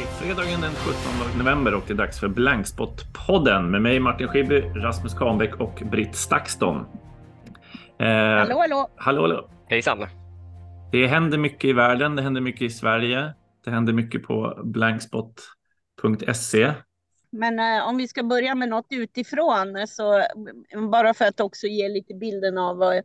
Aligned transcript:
är 0.00 0.06
fredagen 0.06 0.60
den 0.60 0.72
17 0.72 1.38
november 1.38 1.74
och 1.74 1.82
det 1.86 1.92
är 1.92 1.96
dags 1.96 2.20
för 2.20 2.28
Blankspot-podden 2.28 3.70
med 3.70 3.82
mig 3.82 4.00
Martin 4.00 4.28
Schibbye, 4.28 4.60
Rasmus 4.60 5.14
Kahnbäck 5.14 5.60
och 5.60 5.82
Britt 5.90 6.14
Stakston. 6.14 6.76
Eh, 7.98 8.06
hallå, 8.06 8.58
hallå! 8.58 8.88
Hallå, 8.96 9.22
hallå! 9.22 9.50
Hejsan! 9.68 10.06
Det 10.92 11.06
händer 11.06 11.38
mycket 11.38 11.64
i 11.64 11.72
världen, 11.72 12.16
det 12.16 12.22
händer 12.22 12.40
mycket 12.40 12.62
i 12.62 12.70
Sverige, 12.70 13.32
det 13.64 13.70
händer 13.70 13.92
mycket 13.92 14.22
på 14.22 14.60
blankspot.se. 14.64 16.72
Men 17.30 17.58
eh, 17.58 17.88
om 17.88 17.96
vi 17.96 18.08
ska 18.08 18.22
börja 18.22 18.54
med 18.54 18.68
något 18.68 18.86
utifrån, 18.90 19.86
så 19.88 20.22
bara 20.90 21.14
för 21.14 21.24
att 21.24 21.40
också 21.40 21.66
ge 21.66 21.88
lite 21.88 22.14
bilden 22.14 22.58
av 22.58 22.76
vad 22.76 23.02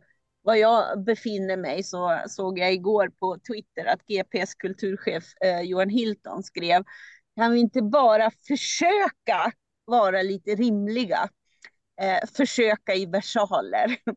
var 0.48 0.54
jag 0.54 1.04
befinner 1.04 1.56
mig 1.56 1.82
så 1.82 2.22
såg 2.26 2.58
jag 2.58 2.72
igår 2.72 3.08
på 3.08 3.38
Twitter 3.38 3.84
att 3.84 4.06
GPs 4.06 4.54
kulturchef 4.54 5.24
eh, 5.44 5.60
Johan 5.60 5.88
Hilton 5.88 6.42
skrev 6.42 6.84
kan 7.36 7.52
vi 7.52 7.60
inte 7.60 7.82
bara 7.82 8.30
försöka 8.48 9.52
vara 9.84 10.22
lite 10.22 10.54
rimliga? 10.54 11.28
Eh, 12.00 12.28
försöka 12.36 12.94
i 12.94 13.06
versaler. 13.06 13.96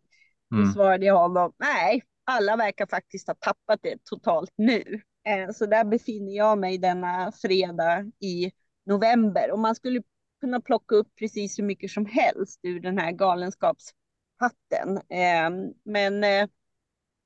Mm. 0.54 0.66
Då 0.66 0.72
svarade 0.72 1.06
jag 1.06 1.18
honom, 1.18 1.54
nej, 1.60 2.04
alla 2.24 2.56
verkar 2.56 2.88
faktiskt 2.88 3.28
ha 3.28 3.36
tappat 3.36 3.80
det 3.84 4.04
totalt 4.04 4.54
nu. 4.56 5.02
Eh, 5.28 5.52
så 5.54 5.66
där 5.66 5.84
befinner 5.84 6.38
jag 6.38 6.58
mig 6.58 6.78
denna 6.78 7.32
fredag 7.32 8.12
i 8.20 8.52
november 8.86 9.52
och 9.52 9.60
man 9.60 9.76
skulle 9.76 10.02
kunna 10.42 10.62
plocka 10.62 10.96
upp 10.96 11.08
precis 11.20 11.60
hur 11.60 11.64
mycket 11.64 11.92
som 11.92 12.06
helst 12.06 12.60
ur 12.64 12.80
den 12.80 12.98
här 12.98 13.12
galenskaps 13.12 13.94
hatten. 14.42 14.98
Eh, 14.98 15.74
men 15.84 16.24
eh, 16.24 16.48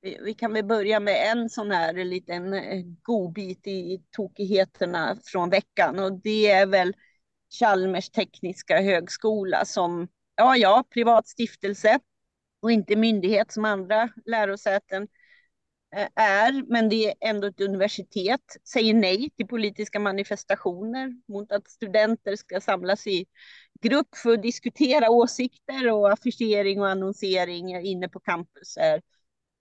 vi 0.00 0.34
kan 0.34 0.52
väl 0.52 0.64
börja 0.64 1.00
med 1.00 1.32
en 1.32 1.50
sån 1.50 1.70
här 1.70 2.04
liten 2.04 2.54
eh, 2.54 2.82
godbit 3.02 3.66
i 3.66 4.02
tokigheterna 4.10 5.16
från 5.24 5.50
veckan 5.50 5.98
och 5.98 6.12
det 6.12 6.50
är 6.50 6.66
väl 6.66 6.94
Chalmers 7.60 8.10
tekniska 8.10 8.80
högskola 8.80 9.64
som, 9.64 10.08
ja, 10.36 10.56
ja, 10.56 10.84
privat 10.90 11.28
stiftelse 11.28 11.98
och 12.60 12.72
inte 12.72 12.96
myndighet 12.96 13.52
som 13.52 13.64
andra 13.64 14.08
lärosäten 14.26 15.08
Eh, 15.94 16.08
är, 16.14 16.64
men 16.68 16.88
det 16.88 17.06
är 17.06 17.14
ändå 17.20 17.46
ett 17.46 17.60
universitet, 17.60 18.56
säger 18.64 18.94
nej 18.94 19.30
till 19.36 19.46
politiska 19.46 20.00
manifestationer 20.00 21.12
mot 21.28 21.52
att 21.52 21.70
studenter 21.70 22.36
ska 22.36 22.60
samlas 22.60 23.06
i 23.06 23.26
grupp 23.82 24.16
för 24.16 24.32
att 24.32 24.42
diskutera 24.42 25.10
åsikter 25.10 25.92
och 25.92 26.12
affischering 26.12 26.80
och 26.80 26.88
annonsering 26.88 27.76
inne 27.76 28.08
på 28.08 28.20
campus 28.20 28.76
är 28.76 28.94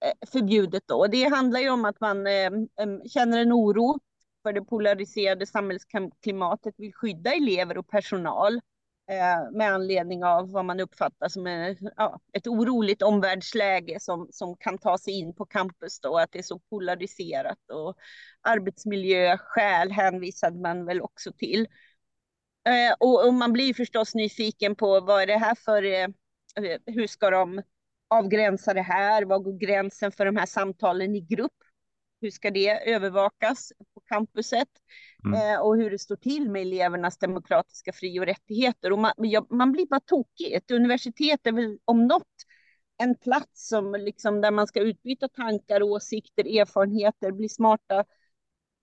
eh, 0.06 0.30
förbjudet 0.32 0.84
då. 0.88 1.08
Det 1.08 1.24
handlar 1.24 1.60
ju 1.60 1.70
om 1.70 1.86
att 1.86 2.00
man 2.00 2.28
eh, 2.28 2.52
känner 3.10 3.40
en 3.40 3.54
oro 3.54 4.00
för 4.44 4.54
det 4.54 4.62
polariserade 4.62 5.46
samhällsklimatet, 5.46 6.76
vill 6.78 6.94
skydda 6.94 7.34
elever 7.34 7.78
och 7.78 7.88
personal 7.90 8.62
Eh, 9.08 9.52
med 9.52 9.74
anledning 9.74 10.24
av 10.24 10.52
vad 10.52 10.66
man 10.66 10.80
uppfattar 10.80 11.30
som 11.30 11.48
är, 11.48 11.78
ja, 11.98 12.20
ett 12.34 12.48
oroligt 12.48 13.02
omvärldsläge 13.02 14.00
som, 14.00 14.28
som 14.32 14.58
kan 14.58 14.78
ta 14.78 14.98
sig 14.98 15.14
in 15.20 15.36
på 15.36 15.46
campus 15.46 16.00
då, 16.00 16.18
att 16.18 16.32
det 16.32 16.40
är 16.40 16.44
så 16.44 16.60
polariserat 16.60 17.70
och 17.74 17.98
arbetsmiljöskäl 18.42 19.92
hänvisade 19.92 20.60
man 20.60 20.86
väl 20.86 21.02
också 21.02 21.32
till. 21.32 21.68
Eh, 22.68 22.96
och, 23.00 23.28
och, 23.28 23.34
man 23.34 23.54
blir 23.54 23.74
förstås 23.74 24.16
nyfiken 24.16 24.76
på 24.76 25.00
vad 25.00 25.22
är 25.22 25.28
det 25.28 25.38
här 25.38 25.56
för, 25.56 25.84
eh, 25.84 26.08
hur 26.86 27.08
ska 27.08 27.30
de 27.30 27.62
avgränsa 28.08 28.74
det 28.74 28.82
här? 28.82 29.26
Vad 29.26 29.44
går 29.44 29.60
gränsen 29.60 30.12
för 30.12 30.26
de 30.26 30.36
här 30.36 30.46
samtalen 30.46 31.16
i 31.16 31.22
grupp? 31.22 31.65
Hur 32.26 32.32
ska 32.32 32.52
det 32.52 32.94
övervakas 32.94 33.74
på 33.94 34.00
campuset? 34.00 34.68
Mm. 35.26 35.54
Eh, 35.54 35.60
och 35.60 35.78
hur 35.78 35.92
det 35.92 36.00
står 36.00 36.16
till 36.16 36.50
med 36.50 36.62
elevernas 36.62 37.18
demokratiska 37.18 37.94
fri 37.94 38.20
och 38.20 38.26
rättigheter. 38.26 38.92
Och 38.92 39.00
man, 39.00 39.12
ja, 39.18 39.48
man 39.50 39.72
blir 39.72 39.86
bara 39.86 40.00
tokig. 40.00 40.54
Ett 40.54 40.72
universitet 40.72 41.48
är 41.48 41.52
väl 41.52 41.78
om 41.86 42.08
något 42.08 42.46
en 42.98 43.16
plats 43.16 43.68
som 43.68 43.96
liksom, 44.00 44.42
där 44.42 44.52
man 44.52 44.68
ska 44.68 44.80
utbyta 44.80 45.28
tankar, 45.28 45.84
åsikter, 45.84 46.60
erfarenheter, 46.60 47.32
bli 47.32 47.50
smarta 47.50 48.04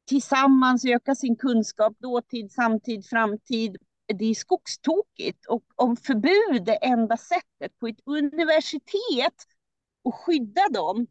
tillsammans 0.09 0.85
öka 0.85 1.15
sin 1.15 1.37
kunskap, 1.37 1.93
dåtid, 1.99 2.53
samtid, 2.53 3.07
framtid. 3.07 3.77
Det 4.19 4.25
är 4.25 4.35
skogstokigt 4.35 5.47
och 5.47 5.65
om 5.77 5.97
förbud 5.97 6.69
är 6.69 6.79
enda 6.83 7.17
sättet 7.17 7.79
på 7.81 7.87
ett 7.87 8.01
universitet 8.07 9.47
att 10.05 10.15
skydda 10.15 10.69
dem, 10.69 11.07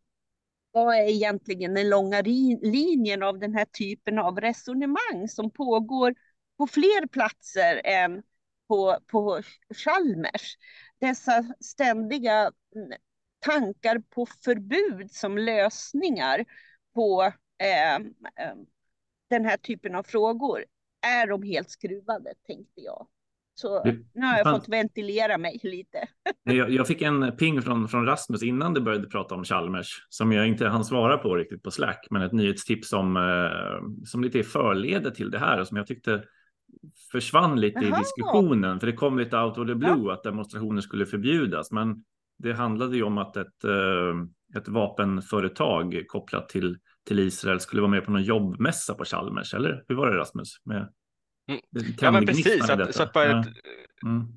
vad 0.71 0.95
är 0.95 1.09
egentligen 1.09 1.73
den 1.73 1.89
långa 1.89 2.21
linjen 2.61 3.23
av 3.23 3.39
den 3.39 3.53
här 3.53 3.65
typen 3.65 4.19
av 4.19 4.41
resonemang 4.41 5.27
som 5.29 5.51
pågår 5.51 6.15
på 6.57 6.67
fler 6.67 7.07
platser 7.07 7.81
än 7.83 8.23
på, 8.67 8.97
på 9.07 9.41
Chalmers? 9.75 10.57
Dessa 10.99 11.43
ständiga 11.59 12.51
mm, 12.75 12.91
tankar 13.39 13.99
på 13.99 14.25
förbud 14.25 15.11
som 15.11 15.37
lösningar 15.37 16.45
på 16.93 17.23
eh, 17.57 17.99
den 19.29 19.45
här 19.45 19.57
typen 19.57 19.95
av 19.95 20.03
frågor 20.03 20.65
är 21.01 21.27
de 21.27 21.43
helt 21.43 21.69
skruvade, 21.69 22.33
tänkte 22.47 22.81
jag. 22.81 23.07
Så 23.53 23.83
nu 24.13 24.25
har 24.25 24.37
jag 24.37 24.55
fått 24.55 24.69
ventilera 24.69 25.37
mig 25.37 25.59
lite. 25.63 25.97
Jag, 26.43 26.71
jag, 26.71 26.87
fick 26.87 27.01
en 27.01 27.35
ping 27.37 27.61
från, 27.61 27.87
från 27.87 28.05
Rasmus 28.05 28.43
innan 28.43 28.73
du 28.73 28.81
började 28.81 29.07
prata 29.07 29.35
om 29.35 29.43
Chalmers 29.43 30.05
som 30.09 30.31
jag 30.31 30.47
inte 30.47 30.67
hann 30.67 30.85
svara 30.85 31.17
på 31.17 31.35
riktigt 31.35 31.63
på 31.63 31.71
Slack, 31.71 32.07
men 32.09 32.21
ett 32.21 32.31
nyhetstips 32.31 32.89
som, 32.89 33.17
eh, 33.17 34.05
som 34.05 34.23
lite 34.23 34.39
är 34.39 34.43
förleder 34.43 35.11
till 35.11 35.31
det 35.31 35.39
här 35.39 35.59
och 35.59 35.67
som 35.67 35.77
jag 35.77 35.87
tyckte 35.87 36.23
försvann 37.11 37.61
lite 37.61 37.79
Aha. 37.79 37.87
i 37.87 37.99
diskussionen, 37.99 38.79
för 38.79 38.87
det 38.87 38.93
kom 38.93 39.19
lite 39.19 39.37
out 39.37 39.57
of 39.57 39.67
the 39.67 39.75
blue 39.75 40.03
ja. 40.05 40.13
att 40.13 40.23
demonstrationer 40.23 40.81
skulle 40.81 41.05
förbjudas, 41.05 41.71
men 41.71 42.03
det 42.37 42.53
handlade 42.53 42.95
ju 42.95 43.03
om 43.03 43.17
att 43.17 43.37
ett, 43.37 43.63
eh, 43.63 44.57
ett 44.57 44.67
vapenföretag 44.67 46.03
kopplat 46.07 46.49
till 46.49 46.77
till 47.05 47.19
Israel 47.19 47.59
skulle 47.59 47.81
vara 47.81 47.91
med 47.91 48.05
på 48.05 48.11
någon 48.11 48.23
jobbmässa 48.23 48.93
på 48.93 49.05
Chalmers, 49.05 49.53
eller 49.53 49.83
hur 49.87 49.95
var 49.95 50.11
det 50.11 50.17
Rasmus? 50.17 50.65
Med. 50.65 50.89
Ja, 52.01 52.11
men 52.11 52.25
precis. 52.25 52.67
Så 52.67 52.73
att, 52.73 52.95
så 52.95 53.03
att 53.03 53.13
bara, 53.13 53.25
ja. 53.25 53.43
Mm. 54.03 54.27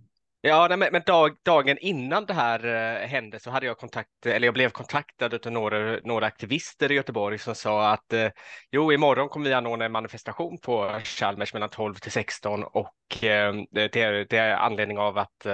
Ja, 0.46 0.66
nej, 0.68 0.90
men 0.92 1.02
dag, 1.06 1.36
dagen 1.44 1.78
innan 1.78 2.26
det 2.26 2.34
här 2.34 2.66
uh, 2.66 3.06
hände 3.06 3.40
så 3.40 3.50
hade 3.50 3.66
jag 3.66 3.78
kontakt, 3.78 4.26
eller 4.26 4.46
jag 4.46 4.54
blev 4.54 4.70
kontaktad 4.70 5.46
av 5.46 5.52
några, 5.52 5.98
några 6.04 6.26
aktivister 6.26 6.92
i 6.92 6.94
Göteborg 6.94 7.38
som 7.38 7.54
sa 7.54 7.92
att 7.92 8.12
uh, 8.12 8.28
jo, 8.70 8.92
imorgon 8.92 9.28
kommer 9.28 9.48
vi 9.48 9.54
anordna 9.54 9.84
en 9.84 9.92
manifestation 9.92 10.58
på 10.58 11.00
Chalmers 11.04 11.54
mellan 11.54 11.68
12 11.68 11.94
till 11.94 12.12
16 12.12 12.64
och 12.64 12.94
uh, 13.22 13.64
det, 13.70 13.96
är, 13.96 14.26
det 14.30 14.36
är 14.36 14.56
anledning 14.56 14.98
av 14.98 15.18
att 15.18 15.46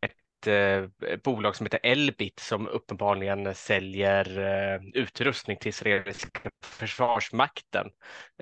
ett 0.00 0.15
eh, 0.46 0.84
bolag 1.24 1.56
som 1.56 1.66
heter 1.66 1.80
Elbit 1.82 2.40
som 2.40 2.68
uppenbarligen 2.68 3.54
säljer 3.54 4.38
eh, 4.38 4.80
utrustning 4.94 5.56
till 5.56 5.68
israeliska 5.68 6.50
försvarsmakten 6.64 7.86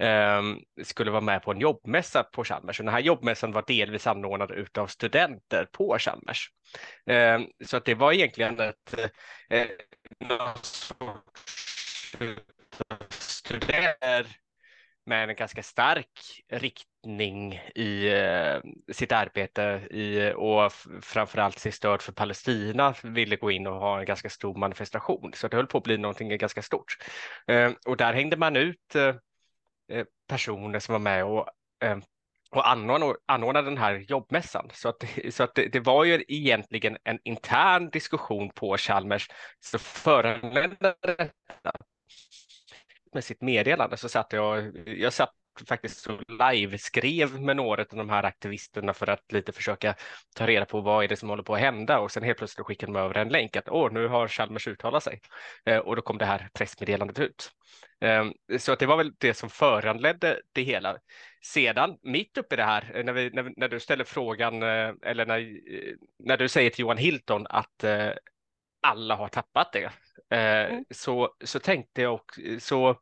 eh, 0.00 0.42
skulle 0.82 1.10
vara 1.10 1.20
med 1.20 1.42
på 1.42 1.50
en 1.50 1.60
jobbmässa 1.60 2.22
på 2.22 2.44
Chalmers. 2.44 2.80
Och 2.80 2.84
den 2.84 2.94
här 2.94 3.00
jobbmässan 3.00 3.52
var 3.52 3.64
delvis 3.66 4.06
anordnad 4.06 4.68
av 4.78 4.86
studenter 4.86 5.64
på 5.72 5.98
Chalmers. 5.98 6.50
Eh, 7.06 7.40
så 7.64 7.76
att 7.76 7.84
det 7.84 7.94
var 7.94 8.12
egentligen 8.12 8.60
ett 8.60 8.94
eh, 9.50 9.66
studenter 13.10 14.26
med 15.06 15.28
en 15.28 15.36
ganska 15.36 15.62
stark 15.62 16.42
riktning 17.04 17.60
i 17.74 18.08
eh, 18.08 18.60
sitt 18.92 19.12
arbete 19.12 19.62
i, 19.90 20.32
och 20.36 20.72
framförallt 21.02 21.58
sitt 21.58 21.74
stöd 21.74 22.02
för 22.02 22.12
Palestina 22.12 22.94
ville 23.02 23.36
gå 23.36 23.50
in 23.50 23.66
och 23.66 23.74
ha 23.74 24.00
en 24.00 24.06
ganska 24.06 24.30
stor 24.30 24.58
manifestation. 24.58 25.32
Så 25.34 25.48
det 25.48 25.56
höll 25.56 25.66
på 25.66 25.78
att 25.78 25.84
bli 25.84 25.98
någonting 25.98 26.38
ganska 26.38 26.62
stort. 26.62 26.96
Eh, 27.46 27.72
och 27.86 27.96
där 27.96 28.12
hängde 28.12 28.36
man 28.36 28.56
ut 28.56 28.94
eh, 28.94 29.14
eh 29.98 30.04
personer 30.28 30.78
som 30.78 30.92
var 30.92 30.98
med 30.98 31.24
och 31.24 31.48
eh, 31.84 31.98
och 32.50 32.68
anordnade 33.26 33.70
den 33.70 33.78
här 33.78 33.94
jobbmässan. 33.94 34.70
Så 34.72 34.88
att, 34.88 35.04
så 35.30 35.42
att 35.42 35.54
det, 35.54 35.68
det, 35.72 35.80
var 35.80 36.04
ju 36.04 36.24
egentligen 36.28 36.96
en 37.04 37.18
intern 37.24 37.90
diskussion 37.90 38.50
på 38.50 38.76
Chalmers 38.76 39.28
som 39.60 39.80
föranledde 39.80 40.94
detta 41.00 41.72
med 43.14 43.24
sitt 43.24 43.42
meddelande 43.42 43.96
så 43.96 44.08
satt 44.08 44.32
jag, 44.32 44.76
jag 44.86 45.12
satt 45.12 45.34
faktiskt 45.68 46.06
live-skrev 46.28 47.40
med 47.40 47.56
några 47.56 47.82
av 47.82 47.96
de 47.96 48.10
här 48.10 48.22
aktivisterna 48.22 48.94
för 48.94 49.10
att 49.10 49.32
lite 49.32 49.52
försöka 49.52 49.94
ta 50.36 50.46
reda 50.46 50.66
på 50.66 50.80
vad 50.80 51.04
är 51.04 51.08
det 51.08 51.16
som 51.16 51.28
håller 51.28 51.42
på 51.42 51.54
att 51.54 51.60
hända 51.60 51.98
och 51.98 52.12
sen 52.12 52.22
helt 52.22 52.38
plötsligt 52.38 52.66
skickade 52.66 52.92
de 52.92 52.98
över 52.98 53.14
en 53.14 53.28
länk 53.28 53.56
att 53.56 53.68
åh, 53.68 53.92
nu 53.92 54.08
har 54.08 54.28
Chalmers 54.28 54.68
uttalat 54.68 55.02
sig 55.02 55.20
eh, 55.64 55.78
och 55.78 55.96
då 55.96 56.02
kom 56.02 56.18
det 56.18 56.24
här 56.24 56.48
pressmeddelandet 56.54 57.18
ut. 57.18 57.50
Eh, 58.00 58.24
så 58.58 58.72
att 58.72 58.78
det 58.78 58.86
var 58.86 58.96
väl 58.96 59.12
det 59.18 59.34
som 59.34 59.50
föranledde 59.50 60.40
det 60.52 60.62
hela. 60.62 60.96
Sedan 61.44 61.96
mitt 62.02 62.38
uppe 62.38 62.54
i 62.54 62.56
det 62.56 62.64
här, 62.64 63.02
när, 63.04 63.12
vi, 63.12 63.30
när, 63.30 63.52
när 63.56 63.68
du 63.68 63.80
ställer 63.80 64.04
frågan 64.04 64.62
eh, 64.62 64.92
eller 65.02 65.26
när, 65.26 65.38
eh, 65.38 65.94
när 66.18 66.36
du 66.36 66.48
säger 66.48 66.70
till 66.70 66.80
Johan 66.80 66.98
Hilton 66.98 67.46
att 67.50 67.84
eh, 67.84 68.10
alla 68.82 69.14
har 69.14 69.28
tappat 69.28 69.72
det, 69.72 69.90
Eh, 70.30 70.72
mm. 70.72 70.84
så, 70.90 71.34
så 71.44 71.58
tänkte 71.58 72.02
jag 72.02 72.14
och 72.14 72.38
så 72.58 72.90
Eh, 72.90 72.96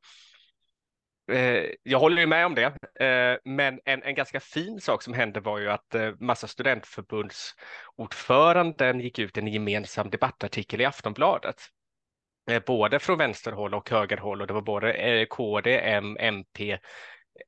Eh, 1.30 1.64
jag 1.82 1.98
håller 1.98 2.20
ju 2.20 2.26
med 2.26 2.46
om 2.46 2.54
det, 2.54 2.64
eh, 3.06 3.38
men 3.44 3.80
en, 3.84 4.02
en 4.02 4.14
ganska 4.14 4.40
fin 4.40 4.80
sak 4.80 5.02
som 5.02 5.14
hände 5.14 5.40
var 5.40 5.58
ju 5.58 5.70
att 5.70 5.94
eh, 5.94 6.10
massa 6.20 6.46
studentförbundsordföranden 6.46 9.00
gick 9.00 9.18
ut 9.18 9.36
i 9.36 9.40
en 9.40 9.48
gemensam 9.48 10.10
debattartikel 10.10 10.80
i 10.80 10.84
Aftonbladet. 10.84 11.56
Både 12.66 12.98
från 12.98 13.18
vänsterhåll 13.18 13.74
och 13.74 13.90
högerhåll 13.90 14.40
och 14.40 14.46
det 14.46 14.52
var 14.52 14.62
både 14.62 15.26
KD, 15.30 15.78
M, 15.78 16.16
MP, 16.20 16.78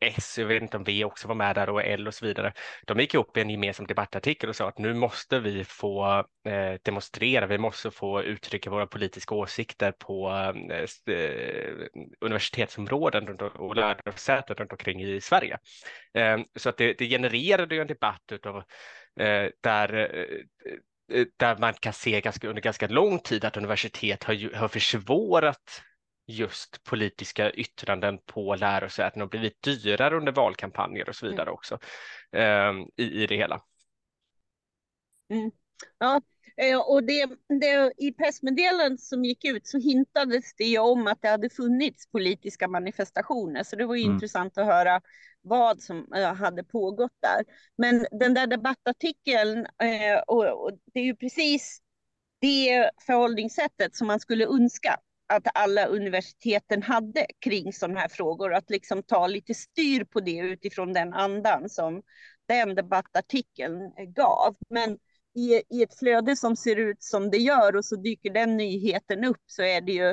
S, 0.01 0.39
jag 0.39 0.47
vet 0.47 0.63
inte 0.63 0.77
om 0.77 0.85
V 0.85 1.05
också 1.05 1.29
var 1.29 1.35
med 1.35 1.55
där 1.55 1.69
och 1.69 1.83
L 1.83 2.07
och 2.07 2.15
så 2.15 2.27
vidare. 2.27 2.53
De 2.87 3.01
gick 3.01 3.15
ihop 3.15 3.37
i 3.37 3.41
en 3.41 3.51
gemensam 3.51 3.87
debattartikel 3.87 4.49
och 4.49 4.57
sa 4.57 4.69
att 4.69 4.79
nu 4.79 4.95
måste 4.95 5.41
vi 5.41 5.65
få 5.65 6.25
eh, 6.47 6.75
demonstrera, 6.83 7.47
vi 7.47 7.59
måste 7.59 7.91
få 7.91 8.23
uttrycka 8.23 8.71
våra 8.71 8.87
politiska 8.87 9.35
åsikter 9.35 9.93
på 9.93 10.31
eh, 10.71 11.15
eh 11.15 11.89
universitetsområden 12.21 13.39
och 13.41 13.77
lärosäten 13.77 14.57
runt 14.57 14.73
omkring 14.73 15.03
i 15.03 15.21
Sverige. 15.21 15.59
Eh, 16.15 16.39
så 16.57 16.69
att 16.69 16.77
det, 16.77 16.93
det 16.99 17.09
genererade 17.09 17.75
ju 17.75 17.81
en 17.81 17.87
debatt 17.87 18.33
utav, 18.33 18.57
eh, 19.21 19.47
där 19.61 19.95
eh, 19.95 20.21
eh 20.21 20.79
där 21.37 21.57
man 21.59 21.75
kan 21.75 21.93
se 21.93 22.21
ganska, 22.21 22.49
under 22.49 22.63
ganska 22.63 22.89
lång 22.89 23.19
tid 23.19 23.45
att 23.45 23.57
universitet 23.57 24.25
har, 24.25 24.57
har 24.57 24.69
försvårat 24.69 25.83
just 26.27 26.85
politiska 26.85 27.51
yttranden 27.51 28.19
på 28.27 28.55
lärosäten 28.55 29.23
och 29.23 29.29
blivit 29.29 29.63
dyrare 29.63 30.17
under 30.17 30.33
valkampanjer 30.33 31.09
och 31.09 31.17
så 31.17 31.27
vidare 31.27 31.43
mm. 31.43 31.55
också 31.55 31.79
eh, 32.33 32.73
i, 32.97 33.23
i 33.23 33.27
det 33.27 33.37
hela. 33.37 33.63
Mm. 35.31 35.51
Ja, 35.99 36.21
eh, 36.57 36.79
och 36.79 37.05
det, 37.05 37.29
det, 37.61 37.93
i 37.97 38.13
pressmeddelandet 38.13 39.01
som 39.01 39.25
gick 39.25 39.45
ut 39.45 39.67
så 39.67 39.79
hintades 39.79 40.55
det 40.55 40.65
ju 40.65 40.79
om 40.79 41.07
att 41.07 41.23
det 41.23 41.29
hade 41.29 41.51
funnits 41.51 42.11
politiska 42.11 42.69
manifestationer, 42.69 43.63
så 43.63 43.77
det 43.77 43.87
var 43.87 43.95
ju 43.95 44.03
mm. 44.03 44.15
intressant 44.15 44.59
att 44.59 44.67
höra 44.67 45.01
vad 45.43 45.81
som 45.81 46.13
äh, 46.13 46.35
hade 46.35 46.65
pågått 46.65 47.17
där. 47.21 47.45
Men 47.77 48.07
den 48.11 48.35
där 48.35 48.47
debattartikeln, 48.47 49.67
äh, 49.67 50.19
och, 50.27 50.65
och 50.65 50.79
det 50.93 51.01
är 51.01 51.05
ju 51.05 51.17
precis 51.17 51.81
det 52.41 52.91
förhållningssättet 53.07 53.97
som 53.97 54.07
man 54.07 54.21
skulle 54.21 54.47
önska 54.47 55.01
att 55.27 55.47
alla 55.55 55.87
universiteten 55.87 56.83
hade 56.83 57.27
kring 57.39 57.73
sådana 57.73 58.01
här 58.01 58.09
frågor, 58.09 58.55
att 58.55 58.71
liksom 58.71 59.03
ta 59.03 59.27
lite 59.27 59.55
styr 59.55 60.05
på 60.05 60.21
det 60.21 60.39
utifrån 60.39 60.93
den 60.93 61.15
andan 61.15 61.69
som 61.69 62.03
den 62.47 62.75
debattartikeln 62.75 63.93
gav. 64.15 64.57
Men 64.69 64.99
i, 65.35 65.63
i 65.69 65.83
ett 65.83 65.99
flöde 65.99 66.37
som 66.37 66.57
ser 66.57 66.77
ut 66.77 67.03
som 67.03 67.31
det 67.31 67.39
gör 67.39 67.77
och 67.77 67.85
så 67.85 67.97
dyker 67.97 68.31
den 68.31 68.57
nyheten 68.57 69.25
upp 69.25 69.43
så 69.47 69.63
är 69.63 69.81
det 69.81 69.93
ju, 69.93 70.11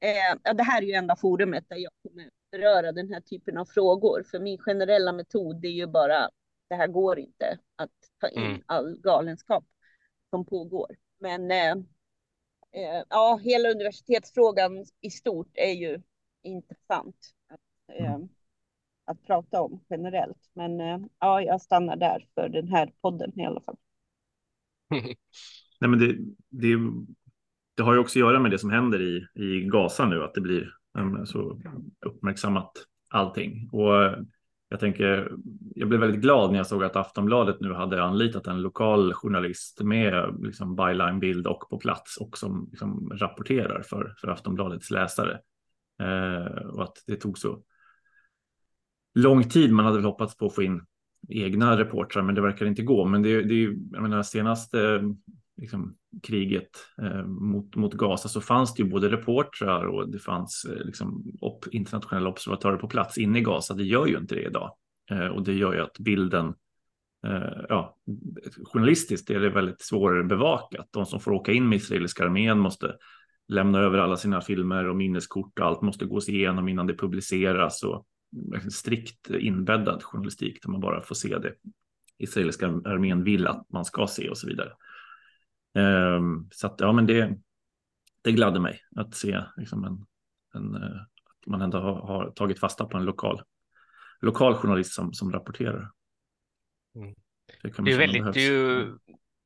eh, 0.00 0.54
det 0.54 0.62
här 0.62 0.82
är 0.82 0.86
ju 0.86 0.92
enda 0.92 1.16
forumet 1.16 1.64
där 1.68 1.76
jag 1.76 1.92
kommer 2.02 2.30
beröra 2.50 2.92
den 2.92 3.12
här 3.12 3.20
typen 3.20 3.58
av 3.58 3.64
frågor. 3.64 4.22
För 4.30 4.40
min 4.40 4.58
generella 4.58 5.12
metod 5.12 5.64
är 5.64 5.68
ju 5.68 5.86
bara, 5.86 6.30
det 6.68 6.74
här 6.74 6.86
går 6.86 7.18
inte 7.18 7.58
att 7.76 7.90
ta 8.20 8.28
in 8.28 8.42
mm. 8.42 8.62
all 8.66 9.00
galenskap 9.00 9.64
som 10.30 10.44
pågår. 10.44 10.96
Men 11.18 11.50
eh, 11.50 11.74
eh, 12.72 13.04
ja, 13.08 13.40
hela 13.42 13.68
universitetsfrågan 13.68 14.84
i 15.00 15.10
stort 15.10 15.50
är 15.54 15.72
ju 15.72 16.02
intressant 16.42 17.16
att, 17.48 17.96
eh, 17.98 18.14
mm. 18.14 18.28
att 19.04 19.22
prata 19.26 19.62
om 19.62 19.80
generellt. 19.90 20.50
Men 20.52 20.80
eh, 20.80 21.00
ja, 21.18 21.42
jag 21.42 21.60
stannar 21.60 21.96
där 21.96 22.28
för 22.34 22.48
den 22.48 22.68
här 22.68 22.92
podden 23.00 23.40
i 23.40 23.46
alla 23.46 23.60
fall. 23.60 23.76
Nej, 25.80 25.90
men 25.90 25.98
det, 25.98 26.16
det, 26.48 26.76
det, 27.76 27.82
har 27.82 27.92
ju 27.92 27.98
också 27.98 28.18
att 28.18 28.20
göra 28.20 28.40
med 28.40 28.50
det 28.50 28.58
som 28.58 28.70
händer 28.70 29.02
i, 29.02 29.26
i 29.42 29.60
Gaza 29.60 30.06
nu, 30.06 30.24
att 30.24 30.34
det 30.34 30.40
blir 30.40 30.74
um, 30.98 31.26
så 31.26 31.60
uppmärksammat 32.06 32.72
allting. 33.08 33.68
Och 33.72 34.24
jag 34.68 34.80
tänker, 34.80 35.32
jag 35.74 35.88
blev 35.88 36.00
väldigt 36.00 36.20
glad 36.20 36.50
när 36.50 36.56
jag 36.56 36.66
såg 36.66 36.84
att 36.84 36.96
Aftonbladet 36.96 37.60
nu 37.60 37.72
hade 37.72 38.02
anlitat 38.02 38.46
en 38.46 38.62
lokal 38.62 39.14
journalist 39.14 39.80
med 39.80 40.36
liksom 40.40 40.76
byline-bild 40.76 41.46
och 41.46 41.70
på 41.70 41.78
plats 41.78 42.16
och 42.16 42.38
som 42.38 42.68
liksom 42.70 43.10
rapporterar 43.14 43.82
för, 43.82 44.14
för 44.20 44.28
Aftonbladets 44.28 44.90
läsare. 44.90 45.40
Eh, 46.02 46.66
och 46.66 46.82
att 46.82 46.96
det 47.06 47.16
tog 47.16 47.38
så 47.38 47.62
lång 49.14 49.48
tid. 49.48 49.72
Man 49.72 49.84
hade 49.84 49.96
väl 49.96 50.04
hoppats 50.04 50.36
på 50.36 50.46
att 50.46 50.54
få 50.54 50.62
in 50.62 50.82
egna 51.28 51.78
reportrar, 51.78 52.22
men 52.22 52.34
det 52.34 52.40
verkar 52.40 52.66
inte 52.66 52.82
gå. 52.82 53.04
Men 53.04 53.22
det, 53.22 53.42
det 53.42 53.54
är 53.54 53.58
ju, 53.58 53.78
jag 53.92 54.02
menar, 54.02 54.22
senaste 54.22 55.02
liksom, 55.58 55.96
kriget 56.22 56.70
eh, 57.02 57.24
mot, 57.26 57.76
mot 57.76 57.94
Gaza 57.94 58.28
så 58.28 58.40
fanns 58.40 58.74
det 58.74 58.82
ju 58.82 58.88
både 58.88 59.08
reportrar 59.08 59.84
och 59.84 60.10
det 60.10 60.18
fanns 60.18 60.66
eh, 60.70 60.86
liksom, 60.86 61.24
op, 61.40 61.64
internationella 61.72 62.28
observatörer 62.28 62.76
på 62.76 62.88
plats 62.88 63.18
inne 63.18 63.38
i 63.38 63.42
Gaza. 63.42 63.74
Det 63.74 63.84
gör 63.84 64.06
ju 64.06 64.18
inte 64.18 64.34
det 64.34 64.42
idag 64.42 64.76
eh, 65.10 65.26
och 65.26 65.44
det 65.44 65.52
gör 65.52 65.74
ju 65.74 65.80
att 65.80 65.98
bilden 65.98 66.54
eh, 67.26 67.64
ja, 67.68 67.96
journalistiskt 68.72 69.30
är 69.30 69.40
det 69.40 69.50
väldigt 69.50 69.82
svårbevakat. 69.82 70.88
De 70.90 71.06
som 71.06 71.20
får 71.20 71.32
åka 71.32 71.52
in 71.52 71.68
med 71.68 71.76
israeliska 71.76 72.24
armén 72.24 72.58
måste 72.58 72.94
lämna 73.48 73.78
över 73.78 73.98
alla 73.98 74.16
sina 74.16 74.40
filmer 74.40 74.88
och 74.88 74.96
minneskort 74.96 75.58
och 75.58 75.66
allt 75.66 75.82
måste 75.82 76.04
gås 76.04 76.28
igenom 76.28 76.68
innan 76.68 76.86
det 76.86 76.96
publiceras 76.96 77.82
och 77.82 78.06
strikt 78.70 79.30
inbäddad 79.30 80.02
journalistik 80.02 80.62
där 80.62 80.70
man 80.70 80.80
bara 80.80 81.02
får 81.02 81.14
se 81.14 81.38
det 81.38 81.54
israeliska 82.18 82.66
armén 82.66 83.24
vill 83.24 83.46
att 83.46 83.66
man 83.72 83.84
ska 83.84 84.06
se 84.06 84.28
och 84.28 84.38
så 84.38 84.46
vidare. 84.46 84.72
Ehm, 85.74 86.48
så 86.50 86.66
att 86.66 86.80
ja, 86.80 86.92
men 86.92 87.06
det, 87.06 87.38
det 88.22 88.32
gladde 88.32 88.60
mig 88.60 88.80
att 88.96 89.14
se 89.14 89.40
liksom 89.56 89.84
en, 89.84 90.06
en, 90.54 90.82
eh, 90.82 91.00
att 91.24 91.46
man 91.46 91.62
ändå 91.62 91.78
har, 91.78 91.94
har, 91.94 92.30
tagit 92.30 92.60
fasta 92.60 92.84
på 92.84 92.96
en 92.96 93.04
lokal, 93.04 93.42
lokal 94.20 94.54
journalist 94.54 94.92
som, 94.92 95.12
som 95.12 95.32
rapporterar. 95.32 95.90
Mm. 96.94 97.14
Det, 97.62 97.82
det, 97.84 97.92
är 97.92 97.98
väldigt, 97.98 98.32
det, 98.34 98.40
är 98.40 98.50
ju, 98.50 98.98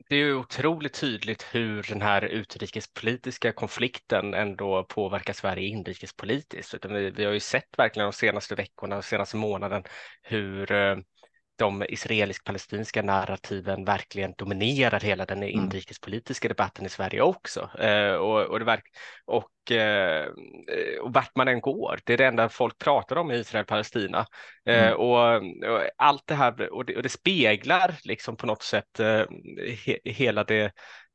det 0.08 0.14
är 0.14 0.18
ju 0.18 0.34
otroligt 0.34 1.00
tydligt 1.00 1.42
hur 1.42 1.82
den 1.88 2.02
här 2.02 2.24
utrikespolitiska 2.24 3.52
konflikten 3.52 4.34
ändå 4.34 4.84
påverkar 4.84 5.32
Sverige 5.32 5.68
inrikespolitiskt. 5.68 6.84
Vi, 6.84 7.10
vi 7.10 7.24
har 7.24 7.32
ju 7.32 7.40
sett 7.40 7.78
verkligen 7.78 8.06
de 8.06 8.12
senaste 8.12 8.54
veckorna, 8.54 8.96
de 8.96 9.02
senaste 9.02 9.36
månaden 9.36 9.82
hur 10.22 10.72
eh, 10.72 10.96
de 11.56 11.84
israelisk-palestinska 11.88 13.02
narrativen 13.02 13.84
verkligen 13.84 14.34
dominerar 14.38 15.00
hela 15.00 15.24
den 15.24 15.38
mm. 15.38 15.48
inrikespolitiska 15.48 16.48
debatten 16.48 16.86
i 16.86 16.88
Sverige 16.88 17.22
också. 17.22 17.70
Eh, 17.78 18.12
och, 18.12 18.40
och, 18.40 18.58
det 18.58 18.64
verk, 18.64 18.84
och, 19.24 19.72
eh, 19.72 20.26
och 21.02 21.14
vart 21.14 21.36
man 21.36 21.48
än 21.48 21.60
går, 21.60 22.00
det 22.04 22.12
är 22.12 22.16
det 22.16 22.26
enda 22.26 22.48
folk 22.48 22.78
pratar 22.78 23.16
om 23.16 23.30
i 23.30 23.38
Israel-Palestina. 23.38 24.26
Eh, 24.68 24.86
mm. 24.86 24.96
och, 24.96 25.34
och, 25.72 25.82
allt 25.96 26.26
det 26.26 26.34
här, 26.34 26.72
och 26.72 26.84
det, 26.84 26.96
och 26.96 27.02
det 27.02 27.08
speglar 27.08 27.94
liksom 28.04 28.36
på 28.36 28.46
något 28.46 28.62
sätt 28.62 29.00
eh, 29.00 29.24
he, 29.86 29.98
hela 30.04 30.44
det 30.44 30.72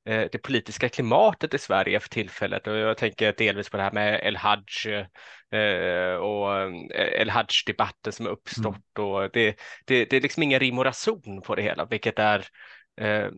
Eh, 0.07 0.27
det 0.31 0.37
politiska 0.37 0.89
klimatet 0.89 1.53
i 1.53 1.57
Sverige 1.57 1.99
för 1.99 2.09
tillfället 2.09 2.67
och 2.67 2.77
jag 2.77 2.97
tänker 2.97 3.33
delvis 3.37 3.69
på 3.69 3.77
det 3.77 3.83
här 3.83 3.91
med 3.91 4.19
El 4.23 4.37
Hajj 4.37 5.07
eh, 5.51 6.15
och 6.15 6.61
eh, 6.61 7.21
El 7.21 7.29
Hajj-debatten 7.29 8.13
som 8.13 8.25
har 8.25 8.33
uppstått 8.33 8.97
mm. 8.97 9.09
och 9.09 9.29
det, 9.33 9.55
det, 9.85 10.05
det 10.05 10.17
är 10.17 10.21
liksom 10.21 10.43
ingen 10.43 10.59
rim 10.59 10.77
och 10.77 10.85
rason 10.85 11.41
på 11.41 11.55
det 11.55 11.61
hela, 11.61 11.85
vilket 11.85 12.19
är 12.19 12.45
eh, 13.01 13.29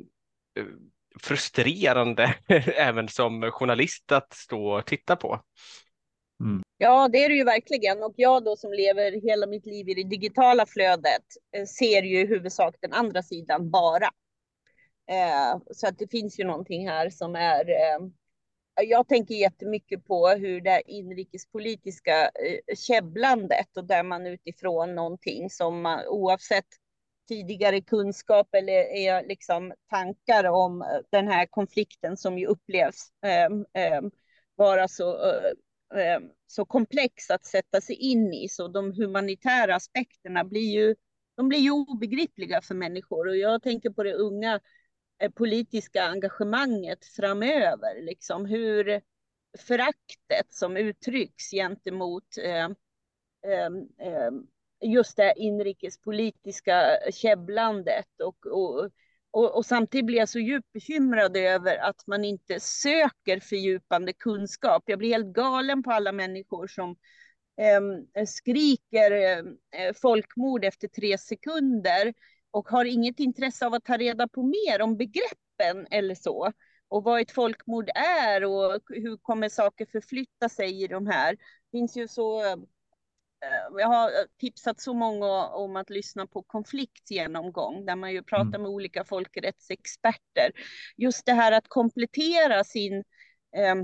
frustrerande 1.19 2.35
även 2.75 3.07
som 3.07 3.51
journalist 3.51 4.11
att 4.11 4.33
stå 4.33 4.77
och 4.77 4.85
titta 4.85 5.15
på. 5.15 5.41
Mm. 6.43 6.63
Ja, 6.77 7.09
det 7.11 7.23
är 7.23 7.29
det 7.29 7.35
ju 7.35 7.43
verkligen. 7.43 8.03
Och 8.03 8.13
jag 8.15 8.43
då 8.43 8.55
som 8.55 8.73
lever 8.73 9.11
hela 9.11 9.47
mitt 9.47 9.65
liv 9.65 9.89
i 9.89 9.93
det 9.93 10.09
digitala 10.09 10.65
flödet 10.65 11.23
ser 11.77 12.03
ju 12.03 12.21
i 12.21 12.25
huvudsak 12.25 12.75
den 12.81 12.93
andra 12.93 13.23
sidan 13.23 13.69
bara. 13.69 14.09
Eh, 15.11 15.59
så 15.71 15.87
att 15.87 15.99
det 15.99 16.11
finns 16.11 16.39
ju 16.39 16.43
någonting 16.43 16.89
här 16.89 17.09
som 17.09 17.35
är 17.35 17.69
eh, 17.69 17.99
jag 18.83 19.07
tänker 19.07 19.35
jättemycket 19.35 20.05
på 20.05 20.27
hur 20.27 20.61
det 20.61 20.81
inrikespolitiska 20.85 22.23
eh, 22.23 22.75
käbblandet 22.75 23.77
och 23.77 23.85
där 23.85 24.03
man 24.03 24.27
utifrån 24.27 24.95
någonting 24.95 25.49
som 25.49 25.81
man 25.81 26.07
oavsett 26.07 26.65
tidigare 27.27 27.81
kunskap 27.81 28.47
eller 28.55 29.27
liksom 29.27 29.73
tankar 29.89 30.43
om 30.43 30.81
eh, 30.81 30.87
den 31.11 31.27
här 31.27 31.45
konflikten 31.45 32.17
som 32.17 32.37
ju 32.37 32.45
upplevs 32.45 33.11
ehm, 33.21 33.65
ehm, 33.73 34.11
vara 34.55 34.87
så, 34.87 35.29
eh, 35.29 35.51
ehm, 35.99 36.23
så 36.47 36.65
komplex 36.65 37.29
att 37.29 37.45
sätta 37.45 37.81
sig 37.81 37.95
in 37.95 38.33
i. 38.33 38.49
Så 38.49 38.67
de 38.67 38.93
humanitära 38.93 39.75
aspekterna 39.75 40.43
blir 40.43 40.71
ju, 40.71 40.95
de 41.37 41.49
blir 41.49 41.59
ju 41.59 41.71
obegripliga 41.71 42.61
för 42.61 42.75
människor 42.75 43.27
och 43.27 43.37
jag 43.37 43.63
tänker 43.63 43.89
på 43.89 44.03
det 44.03 44.13
unga 44.13 44.59
Eh, 45.19 45.31
politiska 45.31 46.03
engagemanget 46.03 47.05
framöver, 47.05 48.01
liksom 48.01 48.45
hur 48.45 49.01
föraktet 49.57 50.53
som 50.53 50.77
uttrycks 50.77 51.51
gentemot 51.51 52.37
eh, 52.43 52.65
eh, 53.45 53.69
eh, 54.07 54.31
just 54.81 55.17
det 55.17 55.33
inrikespolitiska 55.37 56.97
käbblandet 57.11 58.21
och, 58.23 58.45
och, 58.45 58.89
och, 59.31 59.55
och, 59.55 59.65
samtidigt 59.65 60.05
blir 60.05 60.17
jag 60.17 60.29
så 60.29 60.39
djupt 60.39 60.71
bekymrad 60.73 61.37
över 61.37 61.77
att 61.77 62.07
man 62.07 62.25
inte 62.25 62.59
söker 62.59 63.39
fördjupande 63.39 64.13
kunskap. 64.13 64.83
Jag 64.85 64.99
blir 64.99 65.09
helt 65.09 65.33
galen 65.33 65.83
på 65.83 65.91
alla 65.91 66.11
människor 66.11 66.67
som 66.67 66.95
eh, 67.61 68.25
skriker 68.25 69.11
eh, 69.11 69.37
eh 69.81 69.93
folkmord 70.01 70.65
efter 70.65 70.87
tre 70.87 71.17
sekunder 71.17 72.13
och 72.51 72.69
har 72.69 72.85
inget 72.85 73.19
intresse 73.19 73.65
av 73.65 73.73
att 73.73 73.85
ta 73.85 73.97
reda 73.97 74.27
på 74.27 74.43
mer 74.43 74.81
om 74.81 74.97
begreppen 74.97 75.87
eller 75.91 76.15
så. 76.15 76.51
Och 76.87 77.03
vad 77.03 77.21
ett 77.21 77.31
folkmord 77.31 77.89
är 77.95 78.43
och 78.43 78.81
hur 78.87 79.17
kommer 79.17 79.49
saker 79.49 79.85
förflytta 79.85 80.49
sig 80.49 80.83
i 80.83 80.87
de 80.87 81.07
här. 81.07 81.31
Det 81.31 81.77
finns 81.77 81.97
ju 81.97 82.07
så 82.07 82.57
Eh, 83.41 83.79
jag 83.79 83.87
har 83.87 84.11
tipsat 84.39 84.81
så 84.81 84.93
många 84.93 85.47
om 85.47 85.75
att 85.75 85.89
lyssna 85.89 86.27
på 86.27 86.43
konfliktgenomgång 86.43 87.85
där 87.85 87.95
man 87.95 88.11
ju 88.11 88.23
pratar 88.23 88.47
mm. 88.47 88.61
med 88.61 88.71
olika 88.71 89.03
folkrättsexperter. 89.03 90.51
Just 90.97 91.25
det 91.25 91.33
här 91.33 91.51
att 91.51 91.67
komplettera 91.67 92.63
sin 92.63 93.03
eh, 93.55 93.75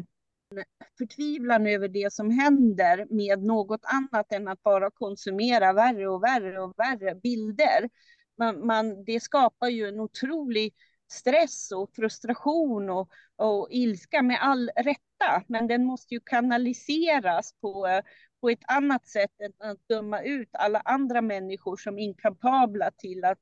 förtvivlan 0.97 1.67
över 1.67 1.87
det 1.87 2.13
som 2.13 2.31
händer 2.31 3.05
med 3.09 3.43
något 3.43 3.81
annat 3.83 4.31
än 4.31 4.47
att 4.47 4.63
bara 4.63 4.91
konsumera 4.91 5.73
värre 5.73 6.09
och 6.09 6.23
värre 6.23 6.61
och 6.61 6.73
värre 6.77 7.15
bilder. 7.15 7.89
Man, 8.37 8.65
man, 8.65 9.03
det 9.03 9.19
skapar 9.19 9.67
ju 9.67 9.87
en 9.87 9.99
otrolig 9.99 10.73
stress 11.11 11.71
och 11.71 11.89
frustration 11.95 12.89
och, 12.89 13.09
och 13.35 13.67
ilska 13.71 14.21
med 14.21 14.37
all 14.41 14.71
rätta, 14.75 15.43
men 15.47 15.67
den 15.67 15.85
måste 15.85 16.13
ju 16.13 16.19
kanaliseras 16.19 17.53
på 17.61 18.01
på 18.45 18.49
ett 18.49 18.63
annat 18.67 19.07
sätt 19.07 19.31
än 19.39 19.69
att 19.71 19.87
döma 19.87 20.21
ut 20.21 20.49
alla 20.51 20.79
andra 20.79 21.21
människor 21.21 21.77
som 21.77 21.99
inkapabla 21.99 22.91
till 22.91 23.25
att 23.25 23.39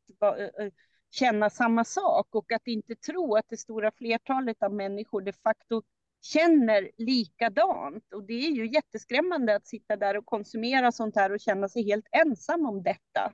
känna 1.11 1.49
samma 1.49 1.83
sak 1.83 2.27
och 2.35 2.51
att 2.51 2.67
inte 2.67 2.95
tro 2.95 3.35
att 3.35 3.45
det 3.49 3.57
stora 3.57 3.91
flertalet 3.91 4.63
av 4.63 4.73
människor 4.73 5.21
de 5.21 5.33
facto 5.33 5.81
känner 6.21 6.91
likadant. 6.97 8.13
Och 8.13 8.23
det 8.23 8.33
är 8.33 8.51
ju 8.51 8.67
jätteskrämmande 8.67 9.55
att 9.55 9.67
sitta 9.67 9.95
där 9.95 10.17
och 10.17 10.25
konsumera 10.25 10.91
sånt 10.91 11.15
här 11.15 11.31
och 11.31 11.39
känna 11.39 11.69
sig 11.69 11.83
helt 11.83 12.07
ensam 12.11 12.65
om 12.65 12.83
detta. 12.83 13.33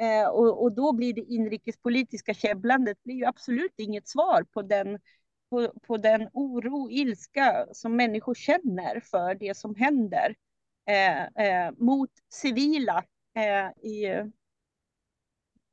Eh, 0.00 0.28
och, 0.28 0.62
och, 0.62 0.72
då 0.72 0.92
blir 0.92 1.14
det 1.14 1.20
inrikespolitiska 1.20 2.34
käbblandet 2.34 3.04
blir 3.04 3.14
ju 3.14 3.24
absolut 3.24 3.74
inget 3.76 4.08
svar 4.08 4.42
på 4.42 4.62
den, 4.62 4.98
på, 5.50 5.72
på 5.86 5.96
den 5.96 6.28
oro, 6.32 6.90
ilska 6.90 7.66
som 7.72 7.96
människor 7.96 8.34
känner 8.34 9.00
för 9.00 9.34
det 9.34 9.56
som 9.56 9.74
händer. 9.74 10.34
Eh, 10.88 11.46
eh, 11.46 11.72
mot 11.76 12.10
civila 12.32 13.04
eh, 13.36 13.84
i, 13.90 14.06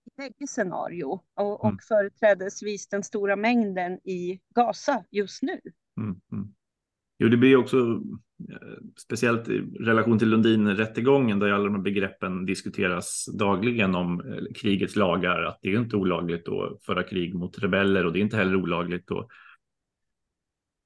i 0.05 0.11
bägge 0.17 0.47
scenario 0.47 1.05
och, 1.35 1.65
mm. 1.65 1.75
och 1.75 1.83
företrädesvis 1.83 2.87
den 2.87 3.03
stora 3.03 3.35
mängden 3.35 3.99
i 4.03 4.39
Gaza 4.55 5.05
just 5.11 5.41
nu. 5.41 5.61
Mm, 5.97 6.21
mm. 6.31 6.53
Jo, 7.17 7.27
det 7.27 7.37
blir 7.37 7.55
också 7.55 7.77
Eh, 8.49 8.77
speciellt 8.97 9.49
i 9.49 9.59
relation 9.79 10.19
till 10.19 10.29
Lundin-rättegången 10.29 11.39
där 11.39 11.51
alla 11.51 11.63
de 11.63 11.75
här 11.75 11.81
begreppen 11.81 12.45
diskuteras 12.45 13.25
dagligen 13.39 13.95
om 13.95 14.19
eh, 14.19 14.53
krigets 14.55 14.95
lagar, 14.95 15.43
att 15.43 15.59
det 15.61 15.73
är 15.73 15.79
inte 15.79 15.95
olagligt 15.95 16.49
att 16.49 16.85
föra 16.85 17.03
krig 17.03 17.35
mot 17.35 17.59
rebeller 17.59 18.05
och 18.05 18.13
det 18.13 18.19
är 18.19 18.21
inte 18.21 18.37
heller 18.37 18.55
olagligt 18.55 19.11
att 19.11 19.27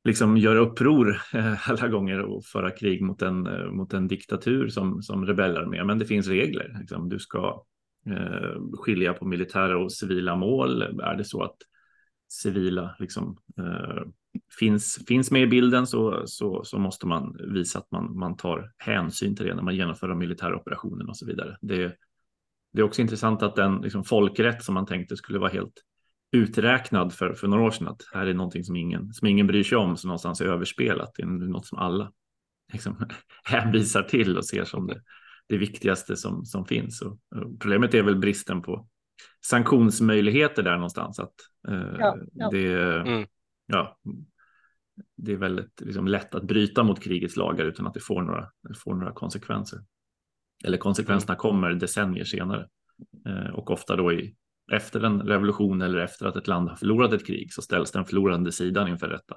liksom 0.03 0.37
göra 0.37 0.59
uppror 0.59 1.21
eh, 1.33 1.69
alla 1.69 1.87
gånger 1.87 2.19
och 2.21 2.45
föra 2.45 2.71
krig 2.71 3.01
mot 3.01 3.21
en, 3.21 3.47
mot 3.75 3.93
en 3.93 4.07
diktatur 4.07 4.67
som, 4.67 5.01
som 5.01 5.25
rebeller 5.25 5.65
med. 5.65 5.85
Men 5.85 5.99
det 5.99 6.05
finns 6.05 6.27
regler. 6.27 6.77
Liksom. 6.79 7.09
Du 7.09 7.19
ska 7.19 7.63
eh, 8.05 8.61
skilja 8.73 9.13
på 9.13 9.25
militära 9.25 9.77
och 9.77 9.91
civila 9.91 10.35
mål. 10.35 10.81
Är 10.81 11.15
det 11.15 11.23
så 11.23 11.43
att 11.43 11.57
civila 12.27 12.95
liksom, 12.99 13.37
eh, 13.57 14.03
finns, 14.59 14.99
finns 15.07 15.31
med 15.31 15.41
i 15.41 15.47
bilden 15.47 15.87
så, 15.87 16.23
så, 16.27 16.63
så 16.63 16.79
måste 16.79 17.07
man 17.07 17.37
visa 17.53 17.79
att 17.79 17.91
man, 17.91 18.17
man 18.17 18.37
tar 18.37 18.71
hänsyn 18.77 19.35
till 19.35 19.45
det 19.45 19.55
när 19.55 19.63
man 19.63 19.75
genomför 19.75 20.07
de 20.07 20.19
militära 20.19 20.55
operationerna 20.55 21.09
och 21.09 21.17
så 21.17 21.25
vidare. 21.25 21.57
Det, 21.61 21.95
det 22.73 22.81
är 22.81 22.85
också 22.85 23.01
intressant 23.01 23.43
att 23.43 23.55
den 23.55 23.81
liksom, 23.81 24.03
folkrätt 24.03 24.63
som 24.63 24.73
man 24.73 24.85
tänkte 24.85 25.17
skulle 25.17 25.39
vara 25.39 25.51
helt 25.51 25.83
uträknad 26.31 27.13
för, 27.13 27.33
för 27.33 27.47
några 27.47 27.63
år 27.63 27.71
sedan 27.71 27.87
att 27.87 28.01
här 28.13 28.27
är 28.27 28.33
någonting 28.33 28.63
som 28.63 28.75
ingen, 28.75 29.13
som 29.13 29.27
ingen 29.27 29.47
bryr 29.47 29.63
sig 29.63 29.77
om, 29.77 29.97
som 29.97 30.07
någonstans 30.07 30.41
är 30.41 30.45
överspelat. 30.45 31.11
Det 31.15 31.23
är 31.23 31.27
något 31.27 31.65
som 31.65 31.77
alla 31.77 32.11
liksom, 32.73 33.05
hänvisar 33.43 34.03
till 34.03 34.37
och 34.37 34.45
ser 34.45 34.63
som 34.63 34.87
det, 34.87 35.01
det 35.47 35.57
viktigaste 35.57 36.15
som, 36.15 36.45
som 36.45 36.65
finns. 36.65 37.01
Och, 37.01 37.11
och 37.11 37.59
problemet 37.59 37.93
är 37.93 38.03
väl 38.03 38.17
bristen 38.17 38.61
på 38.61 38.87
sanktionsmöjligheter 39.45 40.63
där 40.63 40.75
någonstans. 40.75 41.19
Att, 41.19 41.33
eh, 41.67 41.95
ja, 41.99 42.17
ja. 42.33 42.49
Det, 42.49 42.95
mm. 43.01 43.27
Ja, 43.69 43.99
det 45.15 45.31
är 45.31 45.37
väldigt 45.37 45.81
liksom, 45.81 46.07
lätt 46.07 46.35
att 46.35 46.43
bryta 46.43 46.83
mot 46.83 47.03
krigets 47.03 47.35
lagar 47.35 47.65
utan 47.65 47.87
att 47.87 47.93
det 47.93 47.99
får 47.99 48.21
några, 48.21 48.49
får 48.83 48.95
några 48.95 49.13
konsekvenser. 49.13 49.79
Eller 50.63 50.77
konsekvenserna 50.77 51.33
mm. 51.33 51.39
kommer 51.39 51.73
decennier 51.73 52.23
senare 52.23 52.67
eh, 53.25 53.53
och 53.53 53.71
ofta 53.71 53.95
då 53.95 54.13
i 54.13 54.35
efter 54.71 55.03
en 55.03 55.21
revolution 55.21 55.81
eller 55.81 55.99
efter 55.99 56.25
att 56.25 56.35
ett 56.35 56.47
land 56.47 56.69
har 56.69 56.75
förlorat 56.75 57.13
ett 57.13 57.27
krig 57.27 57.53
så 57.53 57.61
ställs 57.61 57.91
den 57.91 58.05
förlorande 58.05 58.51
sidan 58.51 58.87
inför 58.87 59.07
rätta. 59.07 59.35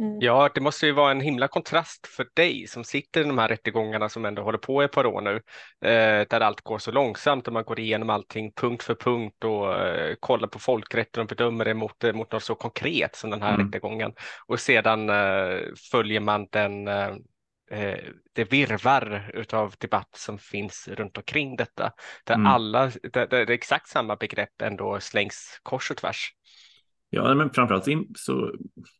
Mm. 0.00 0.20
Ja, 0.20 0.50
det 0.54 0.60
måste 0.60 0.86
ju 0.86 0.92
vara 0.92 1.10
en 1.10 1.20
himla 1.20 1.48
kontrast 1.48 2.06
för 2.06 2.26
dig 2.34 2.66
som 2.66 2.84
sitter 2.84 3.20
i 3.20 3.24
de 3.24 3.38
här 3.38 3.48
rättegångarna 3.48 4.08
som 4.08 4.24
ändå 4.24 4.42
håller 4.42 4.58
på 4.58 4.82
i 4.82 4.84
ett 4.84 4.92
par 4.92 5.06
år 5.06 5.20
nu, 5.20 5.34
eh, 5.90 6.26
där 6.28 6.40
allt 6.40 6.60
går 6.60 6.78
så 6.78 6.90
långsamt 6.90 7.46
och 7.46 7.52
man 7.52 7.64
går 7.64 7.80
igenom 7.80 8.10
allting 8.10 8.52
punkt 8.52 8.82
för 8.82 8.94
punkt 8.94 9.44
och 9.44 9.74
eh, 9.74 10.14
kollar 10.20 10.48
på 10.48 10.58
folkrätten 10.58 11.20
och 11.20 11.28
bedömer 11.28 11.64
det 11.64 11.74
mot, 11.74 12.04
eh, 12.04 12.12
mot 12.12 12.32
något 12.32 12.42
så 12.42 12.54
konkret 12.54 13.16
som 13.16 13.30
den 13.30 13.42
här 13.42 13.54
mm. 13.54 13.66
rättegången. 13.66 14.12
Och 14.46 14.60
sedan 14.60 15.10
eh, 15.10 15.60
följer 15.90 16.20
man 16.20 16.46
den 16.50 16.88
eh, 16.88 17.14
eh, 17.70 17.98
det 18.32 18.52
virvar 18.52 19.30
utav 19.34 19.74
debatt 19.78 20.16
som 20.16 20.38
finns 20.38 20.88
runt 20.88 21.16
omkring 21.16 21.56
detta. 21.56 21.92
Där 22.24 22.34
mm. 22.34 22.46
alla, 22.46 22.92
där, 23.12 23.26
där 23.26 23.50
exakt 23.50 23.88
samma 23.88 24.16
begrepp 24.16 24.62
ändå 24.62 25.00
slängs 25.00 25.60
kors 25.62 25.90
och 25.90 25.96
tvärs. 25.96 26.32
Ja, 27.10 27.34
men 27.34 27.50
framförallt 27.50 27.86
så 28.16 28.54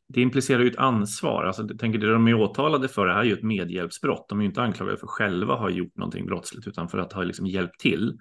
det 0.08 0.20
implicerar 0.20 0.62
ju 0.62 0.70
ett 0.70 0.76
ansvar. 0.76 1.44
Alltså, 1.44 1.62
jag 1.68 1.78
tänker 1.78 1.98
det 1.98 2.12
de 2.12 2.28
är 2.28 2.34
åtalade 2.34 2.88
för 2.88 3.06
det 3.06 3.12
här 3.12 3.20
är 3.20 3.24
ju 3.24 3.32
ett 3.32 3.42
medhjälpsbrott. 3.42 4.28
De 4.28 4.38
är 4.38 4.42
ju 4.42 4.48
inte 4.48 4.62
anklagade 4.62 4.98
för 4.98 5.06
själva 5.06 5.54
ha 5.54 5.70
gjort 5.70 5.96
någonting 5.96 6.26
brottsligt 6.26 6.68
utan 6.68 6.88
för 6.88 6.98
att 6.98 7.12
ha 7.12 7.22
liksom 7.22 7.46
hjälpt 7.46 7.80
till. 7.80 8.18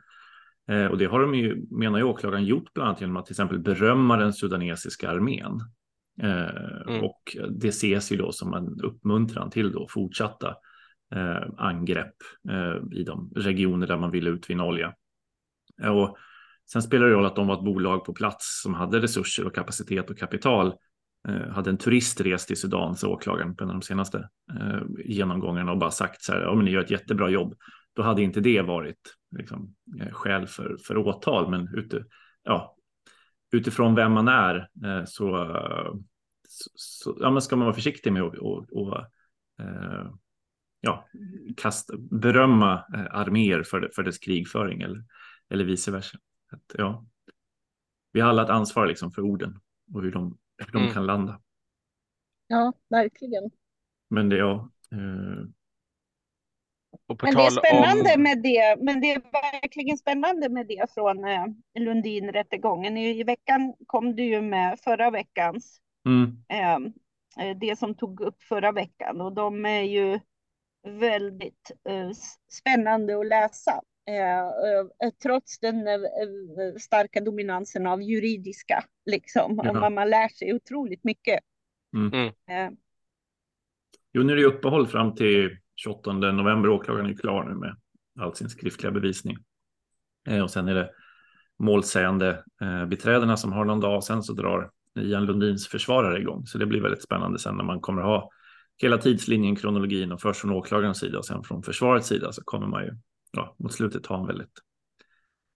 Eh, 0.69 0.85
och 0.85 0.97
det 0.97 1.05
har 1.05 1.21
de 1.21 1.35
ju, 1.35 1.65
menar 1.71 1.97
ju 1.97 2.03
åklagaren, 2.03 2.45
gjort 2.45 2.73
bland 2.73 2.87
annat 2.87 3.01
genom 3.01 3.17
att 3.17 3.25
till 3.25 3.33
exempel 3.33 3.59
berömma 3.59 4.17
den 4.17 4.33
sudanesiska 4.33 5.09
armén. 5.09 5.59
Eh, 6.21 6.87
mm. 6.87 7.03
Och 7.03 7.37
det 7.49 7.67
ses 7.67 8.11
ju 8.11 8.17
då 8.17 8.31
som 8.31 8.53
en 8.53 8.81
uppmuntran 8.83 9.49
till 9.49 9.71
då 9.71 9.87
fortsatta 9.89 10.55
eh, 11.15 11.43
angrepp 11.57 12.15
eh, 12.49 12.97
i 12.99 13.03
de 13.03 13.31
regioner 13.35 13.87
där 13.87 13.97
man 13.97 14.11
vill 14.11 14.27
utvinna 14.27 14.65
olja. 14.65 14.93
Och 15.91 16.17
sen 16.71 16.81
spelar 16.81 17.05
det 17.05 17.13
roll 17.13 17.25
att 17.25 17.35
de 17.35 17.47
var 17.47 17.55
ett 17.55 17.65
bolag 17.65 18.05
på 18.05 18.13
plats 18.13 18.61
som 18.63 18.73
hade 18.73 19.01
resurser 19.01 19.45
och 19.45 19.55
kapacitet 19.55 20.09
och 20.09 20.17
kapital. 20.17 20.73
Eh, 21.27 21.49
hade 21.49 21.69
en 21.69 21.77
turist 21.77 22.21
rest 22.21 22.47
till 22.47 22.57
Sudan, 22.57 22.95
så 22.95 23.13
åklagaren 23.13 23.55
på 23.55 23.63
en 23.63 23.69
av 23.69 23.75
de 23.75 23.81
senaste 23.81 24.29
eh, 24.59 24.81
genomgångarna 25.05 25.71
och 25.71 25.77
bara 25.77 25.91
sagt 25.91 26.21
så 26.21 26.33
här, 26.33 26.41
ja 26.41 26.55
men 26.55 26.65
ni 26.65 26.71
gör 26.71 26.83
ett 26.83 26.91
jättebra 26.91 27.29
jobb. 27.29 27.55
Då 27.93 28.01
hade 28.01 28.21
inte 28.21 28.39
det 28.41 28.61
varit 28.61 28.99
liksom, 29.37 29.75
eh, 29.99 30.11
skäl 30.11 30.47
för, 30.47 30.77
för 30.87 30.97
åtal, 30.97 31.51
men 31.51 31.75
ute, 31.75 32.05
ja, 32.43 32.75
utifrån 33.51 33.95
vem 33.95 34.11
man 34.11 34.27
är 34.27 34.69
så, 35.05 35.57
så 36.75 37.17
ja, 37.19 37.31
men 37.31 37.41
ska 37.41 37.55
man 37.55 37.65
vara 37.65 37.75
försiktig 37.75 38.13
med 38.13 38.23
att 38.23 38.37
och, 38.37 38.65
och, 38.71 38.97
eh, 39.59 40.11
ja, 40.81 41.07
kasta, 41.57 41.93
berömma 41.97 42.73
eh, 42.73 43.15
arméer 43.15 43.63
för, 43.63 43.89
för 43.95 44.03
dess 44.03 44.17
krigföring 44.17 44.81
eller, 44.81 45.03
eller 45.49 45.65
vice 45.65 45.91
versa. 45.91 46.17
Att, 46.51 46.75
ja, 46.77 47.05
vi 48.11 48.21
har 48.21 48.29
alla 48.29 48.43
ett 48.43 48.49
ansvar 48.49 48.87
liksom 48.87 49.11
för 49.11 49.21
orden 49.21 49.59
och 49.93 50.01
hur 50.01 50.11
de, 50.11 50.37
hur 50.57 50.71
de 50.71 50.81
mm. 50.81 50.93
kan 50.93 51.05
landa. 51.05 51.41
Ja, 52.47 52.73
verkligen. 52.89 53.51
Men 54.09 54.29
det, 54.29 54.37
ja, 54.37 54.69
eh, 54.91 55.47
men 57.07 57.35
det 57.35 57.45
är 57.45 57.49
spännande 57.49 58.13
om... 58.15 58.23
med 58.23 58.41
det, 58.43 58.75
men 58.79 59.01
det 59.01 59.11
är 59.11 59.21
verkligen 59.61 59.97
spännande 59.97 60.49
med 60.49 60.67
det 60.67 60.93
från 60.93 61.25
eh, 61.25 61.45
Lundin-rättegången. 61.79 62.97
I, 62.97 63.19
I 63.19 63.23
veckan 63.23 63.73
kom 63.87 64.15
det 64.15 64.23
ju 64.23 64.41
med 64.41 64.79
förra 64.79 65.11
veckans, 65.11 65.81
mm. 66.05 66.43
Ehm, 66.49 66.93
eh, 67.39 67.57
det 67.57 67.79
som 67.79 67.95
tog 67.95 68.21
upp 68.21 68.43
förra 68.43 68.71
veckan 68.71 69.21
och 69.21 69.33
de 69.33 69.65
är 69.65 69.81
ju 69.81 70.19
väldigt 70.87 71.71
eh, 71.89 72.09
spännande 72.51 73.19
att 73.19 73.27
läsa. 73.27 73.81
Eh, 74.07 74.39
eh 75.07 75.13
trots 75.23 75.59
den 75.59 75.87
eh, 75.87 75.95
starka 76.79 77.21
dominansen 77.21 77.87
av 77.87 78.01
juridiska, 78.01 78.83
liksom. 79.05 79.61
Ja. 79.63 79.73
Man, 79.73 79.93
man 79.93 80.09
lär 80.09 80.27
sig 80.27 80.53
otroligt 80.53 81.03
mycket. 81.03 81.39
Mm. 81.95 82.31
mm. 82.47 82.75
Jo, 84.13 84.23
nu 84.23 84.33
är 84.33 84.37
det 84.37 84.45
uppehåll 84.45 84.87
fram 84.87 85.15
till 85.15 85.57
28 85.75 86.13
november. 86.13 86.69
Åklagaren 86.69 87.09
är 87.09 87.13
klar 87.13 87.43
nu 87.43 87.55
med 87.55 87.75
all 88.19 88.35
sin 88.35 88.49
skriftliga 88.49 88.91
bevisning. 88.91 89.37
Och 90.43 90.51
sen 90.51 90.67
är 90.67 90.75
det 90.75 90.89
målsägande 91.59 92.43
beträdena 92.87 93.37
som 93.37 93.53
har 93.53 93.65
någon 93.65 93.79
dag. 93.79 94.03
Sen 94.03 94.23
så 94.23 94.33
drar 94.33 94.71
Ian 94.99 95.25
Lundins 95.25 95.67
försvarare 95.67 96.19
igång. 96.19 96.45
Så 96.45 96.57
det 96.57 96.65
blir 96.65 96.81
väldigt 96.81 97.03
spännande 97.03 97.39
sen 97.39 97.55
när 97.55 97.63
man 97.63 97.81
kommer 97.81 98.01
ha 98.01 98.29
hela 98.77 98.97
tidslinjen, 98.97 99.55
kronologin 99.55 100.11
och 100.11 100.21
först 100.21 100.41
från 100.41 100.51
åklagarens 100.51 100.99
sida 100.99 101.17
och 101.17 101.25
sen 101.25 101.43
från 101.43 101.63
försvarets 101.63 102.07
sida 102.07 102.31
så 102.31 102.41
kommer 102.43 102.67
man 102.67 102.83
ju 102.83 102.91
ja, 103.35 103.55
mot 103.59 103.73
slutet 103.73 104.05
ha 104.05 104.19
en 104.19 104.27
väldigt 104.27 104.61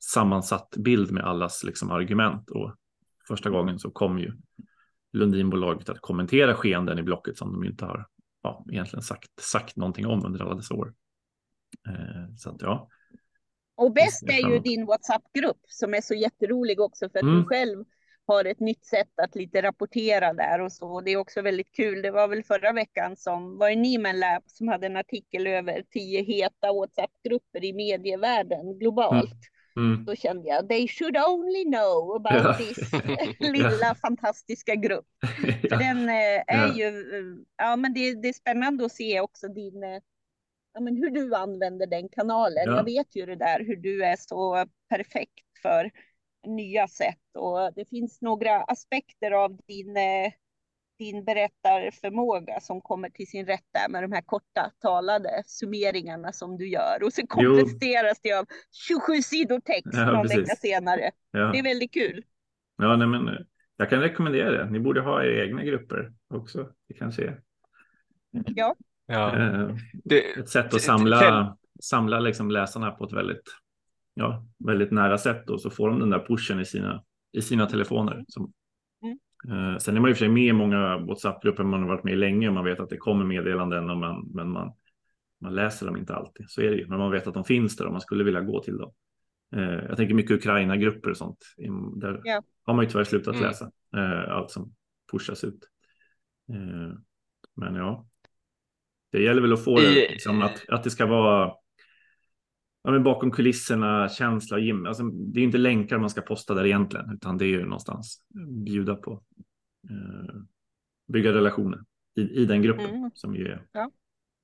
sammansatt 0.03 0.75
bild 0.77 1.11
med 1.11 1.23
allas 1.23 1.63
liksom, 1.63 1.91
argument 1.91 2.49
och 2.49 2.75
första 3.27 3.49
gången 3.49 3.79
så 3.79 3.91
kom 3.91 4.19
ju 4.19 4.33
Lundinbolaget 5.13 5.89
att 5.89 6.01
kommentera 6.01 6.55
skeenden 6.55 6.99
i 6.99 7.03
blocket 7.03 7.37
som 7.37 7.51
de 7.53 7.63
inte 7.63 7.85
har 7.85 8.07
ja, 8.43 8.65
egentligen 8.71 9.03
sagt, 9.03 9.39
sagt 9.41 9.75
någonting 9.75 10.07
om 10.07 10.25
under 10.25 10.39
alla 10.39 10.55
dessa 10.55 10.73
år. 10.73 10.93
Eh, 11.87 12.35
så 12.37 12.49
att 12.49 12.61
ja. 12.61 12.89
Och 13.75 13.93
bäst 13.93 14.23
är 14.23 14.49
ju 14.49 14.59
din 14.59 14.85
WhatsApp-grupp 14.85 15.61
som 15.67 15.93
är 15.93 16.01
så 16.01 16.13
jätterolig 16.13 16.79
också 16.79 17.09
för 17.09 17.19
att 17.19 17.23
mm. 17.23 17.35
du 17.35 17.45
själv 17.45 17.85
har 18.29 18.45
ett 18.45 18.59
nytt 18.59 18.85
sätt 18.85 19.19
att 19.21 19.35
lite 19.35 19.61
rapportera 19.61 20.33
där 20.33 20.61
och 20.61 20.71
så. 20.71 21.01
Det 21.01 21.11
är 21.11 21.17
också 21.17 21.41
väldigt 21.41 21.71
kul. 21.71 22.01
Det 22.01 22.11
var 22.11 22.27
väl 22.27 22.43
förra 22.43 22.71
veckan 22.71 23.15
som 23.15 23.57
var 23.57 23.69
det 23.69 23.75
Nieman 23.75 24.19
Lab 24.19 24.43
som 24.45 24.67
hade 24.67 24.85
en 24.85 24.97
artikel 24.97 25.47
över 25.47 25.83
tio 25.89 26.23
heta 26.23 26.73
WhatsApp-grupper 26.73 27.63
i 27.65 27.73
medievärlden 27.73 28.79
globalt. 28.79 29.33
Mm. 29.75 29.93
Mm. 29.93 30.05
Då 30.05 30.15
kände 30.15 30.49
jag, 30.49 30.69
they 30.69 30.87
should 30.87 31.17
only 31.17 31.63
know 31.63 32.15
about 32.15 32.43
ja. 32.43 32.53
this 32.53 32.91
lilla 33.39 33.71
ja. 33.81 33.95
fantastiska 33.95 34.75
grupp. 34.75 35.07
Ja. 35.61 35.69
För 35.69 35.83
den 35.83 36.09
eh, 36.09 36.43
är 36.47 36.73
ju, 36.73 36.87
eh, 36.87 37.45
ja 37.57 37.75
men 37.75 37.93
det, 37.93 38.21
det, 38.21 38.29
är 38.29 38.33
spännande 38.33 38.85
att 38.85 38.91
se 38.91 39.19
också 39.19 39.47
din, 39.47 39.83
eh, 39.83 39.99
ja 40.73 40.81
men 40.81 40.97
hur 40.97 41.09
du 41.09 41.35
använder 41.35 41.87
den 41.87 42.09
kanalen. 42.09 42.75
Jag 42.75 42.83
vet 42.83 43.15
ju 43.15 43.25
det 43.25 43.35
där 43.35 43.59
hur 43.59 43.75
du 43.75 44.03
är 44.03 44.15
så 44.19 44.65
perfekt 44.89 45.45
för 45.61 45.91
nya 46.47 46.87
sätt 46.87 47.35
och 47.37 47.73
det 47.75 47.89
finns 47.89 48.21
några 48.21 48.63
aspekter 48.63 49.31
av 49.31 49.57
din 49.67 49.97
din 50.99 51.25
berättarförmåga 51.25 52.59
som 52.59 52.81
kommer 52.81 53.09
till 53.09 53.27
sin 53.27 53.45
rätt 53.45 53.65
där 53.73 53.89
med 53.89 54.03
de 54.03 54.11
här 54.11 54.21
korta 54.21 54.71
talade 54.81 55.43
summeringarna 55.45 56.31
som 56.31 56.57
du 56.57 56.69
gör 56.69 57.03
och 57.03 57.13
så 57.13 57.27
kompletteras 57.27 58.19
det 58.23 58.33
av 58.33 58.45
27 58.87 59.21
sidor 59.21 59.59
text 59.59 59.89
ja, 59.93 60.11
någon 60.11 60.27
vecka 60.27 60.55
senare. 60.55 61.11
Ja. 61.31 61.39
Det 61.39 61.59
är 61.59 61.63
väldigt 61.63 61.93
kul. 61.93 62.23
Ja, 62.77 62.95
nej, 62.95 63.07
men 63.07 63.45
jag 63.77 63.89
kan 63.89 64.01
rekommendera 64.01 64.51
det. 64.51 64.71
Ni 64.71 64.79
borde 64.79 65.01
ha 65.01 65.23
era 65.23 65.45
egna 65.45 65.63
grupper 65.63 66.13
också. 66.33 66.69
Det 66.87 66.93
kanske 66.93 67.23
är 67.23 67.41
ja. 68.31 68.75
Ja. 69.05 69.37
Eh, 69.37 69.75
ett 70.39 70.49
sätt 70.49 70.73
att 70.73 70.81
samla, 70.81 71.57
samla 71.81 72.19
liksom 72.19 72.51
läsarna 72.51 72.91
på 72.91 73.05
ett 73.05 73.13
väldigt, 73.13 73.43
ja, 74.19 74.45
väldigt 74.65 74.91
nära 74.91 75.17
sätt 75.17 75.49
och 75.49 75.61
så 75.61 75.69
får 75.69 75.89
de 75.89 75.99
den 75.99 76.09
där 76.09 76.25
pushen 76.27 76.59
i 76.59 76.65
sina, 76.65 77.03
i 77.31 77.41
sina 77.41 77.65
telefoner 77.65 78.25
som 78.27 78.53
Eh, 79.47 79.77
sen 79.77 79.95
är 79.95 79.99
man 79.99 80.09
ju 80.09 80.15
för 80.15 80.19
sig 80.19 80.29
med 80.29 80.43
i 80.43 80.53
många 80.53 80.97
WhatsApp-grupper 80.97 81.63
man 81.63 81.81
har 81.81 81.89
varit 81.89 82.03
med 82.03 82.13
i 82.13 82.17
länge 82.17 82.47
och 82.47 82.53
man 82.53 82.65
vet 82.65 82.79
att 82.79 82.89
det 82.89 82.97
kommer 82.97 83.25
meddelanden 83.25 83.89
och 83.89 83.97
man, 83.97 84.31
men 84.33 84.49
man, 84.49 84.73
man 85.41 85.55
läser 85.55 85.85
dem 85.85 85.97
inte 85.97 86.15
alltid. 86.15 86.49
Så 86.49 86.61
är 86.61 86.69
det 86.69 86.77
ju, 86.77 86.87
men 86.87 86.99
man 86.99 87.11
vet 87.11 87.27
att 87.27 87.33
de 87.33 87.43
finns 87.43 87.75
där 87.75 87.85
och 87.85 87.91
man 87.91 88.01
skulle 88.01 88.23
vilja 88.23 88.41
gå 88.41 88.63
till 88.63 88.77
dem. 88.77 88.93
Eh, 89.55 89.61
jag 89.61 89.97
tänker 89.97 90.13
mycket 90.13 90.37
Ukraina-grupper 90.37 91.09
och 91.09 91.17
sånt. 91.17 91.45
Där 91.95 92.21
ja. 92.23 92.43
har 92.63 92.73
man 92.73 92.85
ju 92.85 92.91
tyvärr 92.91 93.03
slutat 93.03 93.35
mm. 93.35 93.47
läsa 93.47 93.71
eh, 93.95 94.35
allt 94.35 94.51
som 94.51 94.73
pushas 95.11 95.43
ut. 95.43 95.59
Men 97.55 97.75
ja, 97.75 98.07
det 99.11 99.21
gäller 99.21 99.41
väl 99.41 99.53
att 99.53 99.63
få 99.63 99.79
det, 99.79 100.09
liksom, 100.09 100.41
att, 100.41 100.69
att 100.69 100.83
det 100.83 100.89
ska 100.89 101.05
vara 101.05 101.53
ja, 102.83 102.91
men 102.91 103.03
bakom 103.03 103.31
kulisserna, 103.31 104.09
känsla 104.09 104.57
och 104.57 104.63
gym. 104.63 104.85
Alltså, 104.85 105.03
det 105.03 105.39
är 105.39 105.43
inte 105.43 105.57
länkar 105.57 105.97
man 105.97 106.09
ska 106.09 106.21
posta 106.21 106.53
där 106.53 106.65
egentligen, 106.65 107.11
utan 107.13 107.37
det 107.37 107.45
är 107.45 107.49
ju 107.49 107.63
någonstans 107.63 108.21
bjuda 108.65 108.95
på. 108.95 109.23
Eh, 109.89 110.35
bygga 111.07 111.33
relationer 111.33 111.79
i, 112.15 112.21
i 112.21 112.45
den 112.45 112.61
gruppen 112.61 112.89
mm. 112.89 113.11
som 113.13 113.35
ju 113.35 113.47
är. 113.47 113.65
Ja. 113.71 113.91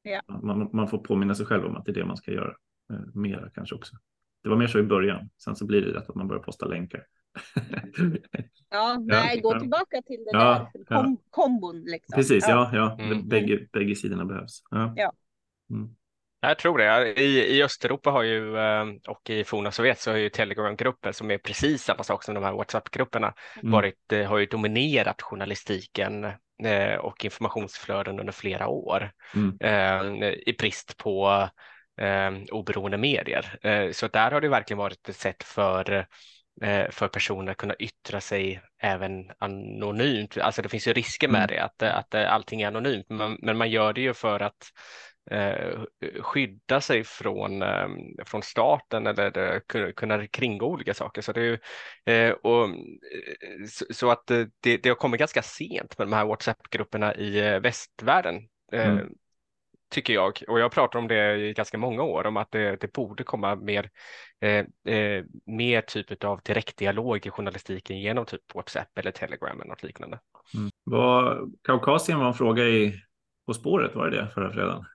Ja. 0.02 0.22
Man, 0.42 0.70
man, 0.74 0.88
får 0.88 0.98
påminna 0.98 1.36
sig 1.36 1.46
själv 1.46 1.66
om 1.66 1.76
att 1.76 1.86
det 1.86 1.92
är 1.92 1.94
det 1.94 2.06
man 2.06 2.18
ska 2.18 2.32
göra. 2.32 2.56
Eh, 2.94 3.00
mera 3.14 3.50
kanske 3.50 3.76
också. 3.76 3.96
Det 4.44 4.50
var 4.50 4.58
mer 4.58 4.68
så 4.68 4.80
i 4.80 4.84
början. 4.84 5.30
Sen 5.44 5.56
så 5.56 5.66
blir 5.66 5.82
det 5.82 6.00
rätt 6.00 6.10
att 6.10 6.16
man 6.16 6.28
börjar 6.28 6.44
posta 6.44 6.66
länkar. 6.66 7.06
ja, 8.70 8.98
nej, 9.00 9.42
gå 9.42 9.60
tillbaka 9.60 10.02
till 10.02 10.18
det 10.18 10.30
ja, 10.32 10.72
där 10.74 10.84
kom, 10.84 11.18
kombon. 11.30 11.82
Liksom. 11.82 12.16
Precis, 12.16 12.46
ja, 12.48 12.70
ja. 12.74 12.98
Mm. 13.00 13.28
Bägge, 13.28 13.68
bägge 13.74 13.96
sidorna 13.96 14.26
behövs. 14.26 14.64
Ja. 14.70 15.14
Mm. 15.70 15.96
Jag 16.48 16.58
tror 16.58 16.78
det. 16.78 17.22
I, 17.22 17.58
I 17.58 17.64
Östeuropa 17.64 18.12
har 18.12 18.24
ju, 18.24 18.58
eh, 18.58 18.86
och 19.08 19.30
i 19.30 19.44
forna 19.44 19.72
Sovjet 19.72 20.00
så 20.00 20.12
har 20.12 20.18
ju 20.18 20.30
Telegram-grupper 20.30 21.12
som 21.12 21.32
är 21.32 21.38
precis 21.38 21.84
samma 21.84 22.04
sak 22.04 22.24
som 22.24 22.36
de 22.36 22.44
här 22.44 22.54
WhatsApp-grupperna 22.54 23.34
mm. 23.62 23.72
varit, 23.72 24.12
eh, 24.14 24.28
har 24.28 24.38
ju 24.38 24.46
dominerat 24.46 25.22
journalistiken 25.22 26.24
eh, 26.64 26.96
och 27.00 27.26
informationsflöden 27.26 28.20
under 28.20 28.34
flera 28.34 28.68
år 28.68 29.12
mm. 29.36 30.24
i 30.24 30.56
brist 30.60 30.98
på 30.98 31.50
oberoende 32.52 32.98
medier. 32.98 33.92
Så 33.94 34.08
där 34.08 34.32
har 34.32 34.42
det 34.42 34.50
verkligen 34.50 34.78
varit 34.78 35.10
ett 35.10 35.16
sätt 35.16 35.44
för 35.44 36.06
för 36.90 37.08
personer 37.08 37.52
att 37.52 37.58
kunna 37.58 37.76
yttra 37.80 38.22
sig 38.22 38.62
även 38.82 39.32
anonymt. 39.40 40.38
Alltså 40.38 40.62
det 40.62 40.70
finns 40.70 40.88
ju 40.88 40.94
risker 40.94 41.28
med 41.28 41.44
mm. 41.44 41.48
det, 41.48 41.64
att, 41.64 41.84
att 41.84 42.16
allting 42.16 42.62
är 42.62 42.68
anonymt, 42.68 43.06
men, 43.10 43.38
men 43.42 43.58
man 43.58 43.70
gör 43.70 43.94
det 43.94 44.02
ju 44.02 44.14
för 44.14 44.40
att 44.40 44.72
skydda 46.22 46.82
sig 46.82 47.04
från, 47.04 47.62
eh, 47.62 47.88
från 48.26 48.42
staten 48.42 49.08
eller 49.08 49.56
eh, 49.56 49.92
kunna 49.92 50.28
kringgå 50.28 50.68
olika 50.68 50.94
saker. 50.94 51.22
Så, 51.22 51.32
det 51.32 51.60
är 52.06 52.30
eh, 52.30 52.32
och, 52.32 52.66
eh, 52.66 53.66
så, 53.92 54.12
att 54.12 54.28
det, 54.28 54.78
det 54.78 54.90
har 54.90 54.96
kommit 54.96 55.20
ganska 55.20 55.42
sent 55.42 55.98
med 55.98 56.08
de 56.08 56.14
här 56.14 56.26
WhatsApp-grupperna 56.26 57.16
i 57.16 57.40
eh, 57.40 57.60
västvärlden. 57.60 58.48
Mm. 58.72 59.10
Tycker 59.90 60.14
jag, 60.14 60.42
och 60.48 60.60
jag 60.60 60.72
pratar 60.72 61.00
om 61.00 61.08
det 61.08 61.36
i 61.36 61.54
ganska 61.54 61.78
många 61.78 62.04
år, 62.04 62.28
om 62.28 62.38
att 62.38 62.52
det, 62.52 62.76
det 62.82 62.94
borde 62.94 63.24
komma 63.24 63.56
mer, 63.56 63.90
mer 65.46 65.82
typ 65.82 66.24
av 66.24 66.42
direktdialog 66.44 67.26
i 67.26 67.30
journalistiken 67.30 68.00
genom 68.00 68.26
typ 68.26 68.56
WhatsApp 68.56 68.98
eller 68.98 69.12
Telegram 69.12 69.62
eller 69.62 69.70
något 69.70 69.84
liknande. 69.84 70.20
Mm. 70.54 70.70
Var, 70.84 71.48
Kaukasien 71.64 72.20
var 72.20 72.28
en 72.28 72.34
fråga 72.34 72.64
i 72.64 73.02
På 73.46 73.54
spåret, 73.54 73.96
var 73.96 74.10
det 74.10 74.22
det 74.22 74.32
förra 74.34 74.54
fredagen? 74.54 74.86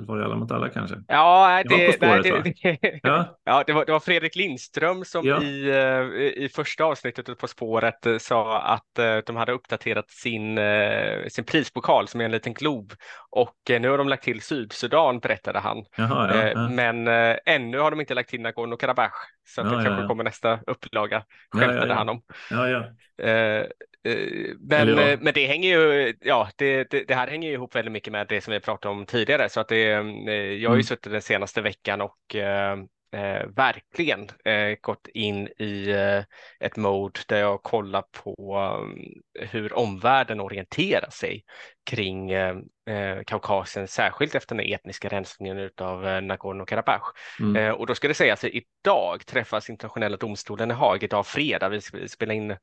Var 0.00 0.18
det 0.18 0.24
Alla 0.24 0.36
mot 0.36 0.50
alla 0.50 0.68
kanske? 0.68 0.96
Ja, 1.08 1.62
det, 1.68 1.86
det, 1.86 1.92
spåret, 1.92 2.26
nej, 2.44 2.78
det, 2.80 3.00
ja. 3.02 3.38
ja 3.44 3.64
det, 3.66 3.72
var, 3.72 3.84
det 3.84 3.92
var 3.92 4.00
Fredrik 4.00 4.36
Lindström 4.36 5.04
som 5.04 5.26
ja. 5.26 5.42
i, 5.42 5.68
eh, 5.68 6.44
i 6.44 6.50
första 6.54 6.84
avsnittet 6.84 7.38
På 7.38 7.48
spåret 7.48 8.06
eh, 8.06 8.18
sa 8.18 8.60
att 8.60 8.98
eh, 8.98 9.16
de 9.26 9.36
hade 9.36 9.52
uppdaterat 9.52 10.10
sin, 10.10 10.58
sin 11.28 11.44
prispokal 11.44 12.08
som 12.08 12.20
är 12.20 12.24
en 12.24 12.30
liten 12.30 12.54
glob 12.54 12.92
och 13.30 13.56
nu 13.80 13.88
har 13.88 13.98
de 13.98 14.08
lagt 14.08 14.24
till 14.24 14.40
Sydsudan 14.40 15.18
berättade 15.18 15.58
han. 15.58 15.84
Jaha, 15.96 16.50
ja, 16.54 16.68
Men 16.68 17.08
ännu 17.46 17.78
har 17.78 17.90
de 17.90 18.00
inte 18.00 18.14
lagt 18.14 18.30
till 18.30 18.40
Nagorno-Karabach 18.40 19.12
så 19.48 19.60
att 19.60 19.70
det 19.70 19.84
kanske 19.84 20.06
kommer 20.06 20.24
nästa 20.24 20.58
upplaga 20.66 21.24
skämtade 21.52 21.94
han 21.94 22.08
om. 22.08 22.22
Eh, 24.04 24.54
men, 24.60 24.88
ja. 24.88 25.16
men 25.20 25.34
det 25.34 25.46
hänger 25.46 25.68
ju, 25.68 26.14
ja, 26.20 26.48
det, 26.56 26.90
det, 26.90 27.04
det, 27.04 27.14
här 27.14 27.28
hänger 27.28 27.48
ju 27.48 27.54
ihop 27.54 27.74
väldigt 27.74 27.92
mycket 27.92 28.12
med 28.12 28.26
det 28.28 28.40
som 28.40 28.52
vi 28.52 28.60
pratade 28.60 28.94
om 28.94 29.06
tidigare. 29.06 29.48
Så 29.48 29.60
att 29.60 29.68
det, 29.68 29.92
eh, 29.92 30.32
jag 30.34 30.70
har 30.70 30.76
ju 30.76 30.80
mm. 30.80 30.82
suttit 30.82 31.12
den 31.12 31.22
senaste 31.22 31.60
veckan 31.60 32.00
och 32.00 32.34
eh, 32.34 32.72
eh, 33.12 33.46
verkligen 33.56 34.28
eh, 34.44 34.76
gått 34.80 35.08
in 35.14 35.48
i 35.58 35.90
eh, 35.90 36.24
ett 36.66 36.76
mode 36.76 37.20
där 37.28 37.40
jag 37.40 37.62
kollar 37.62 38.04
på 38.12 38.58
um, 38.82 38.98
hur 39.50 39.78
omvärlden 39.78 40.40
orienterar 40.40 41.10
sig 41.10 41.44
kring 41.90 42.30
eh, 42.30 42.56
Kaukasien, 43.26 43.88
särskilt 43.88 44.34
efter 44.34 44.54
den 44.54 44.66
etniska 44.74 45.08
rensningen 45.08 45.70
av 45.76 46.06
eh, 46.06 46.20
Nagorno-Karabach. 46.20 47.14
Mm. 47.40 47.74
och 47.74 47.86
då 47.86 47.94
ska 47.94 48.08
det 48.08 48.14
sägas 48.14 48.44
att 48.44 48.50
idag 48.50 49.26
träffas 49.26 49.70
internationella 49.70 50.16
domstolen 50.16 50.70
i 50.70 50.74
Haag, 50.74 51.02
idag 51.02 51.26
fredag, 51.26 51.68
vi 51.68 51.80
spelar 52.08 52.34
in 52.34 52.50
Eh, 52.50 52.56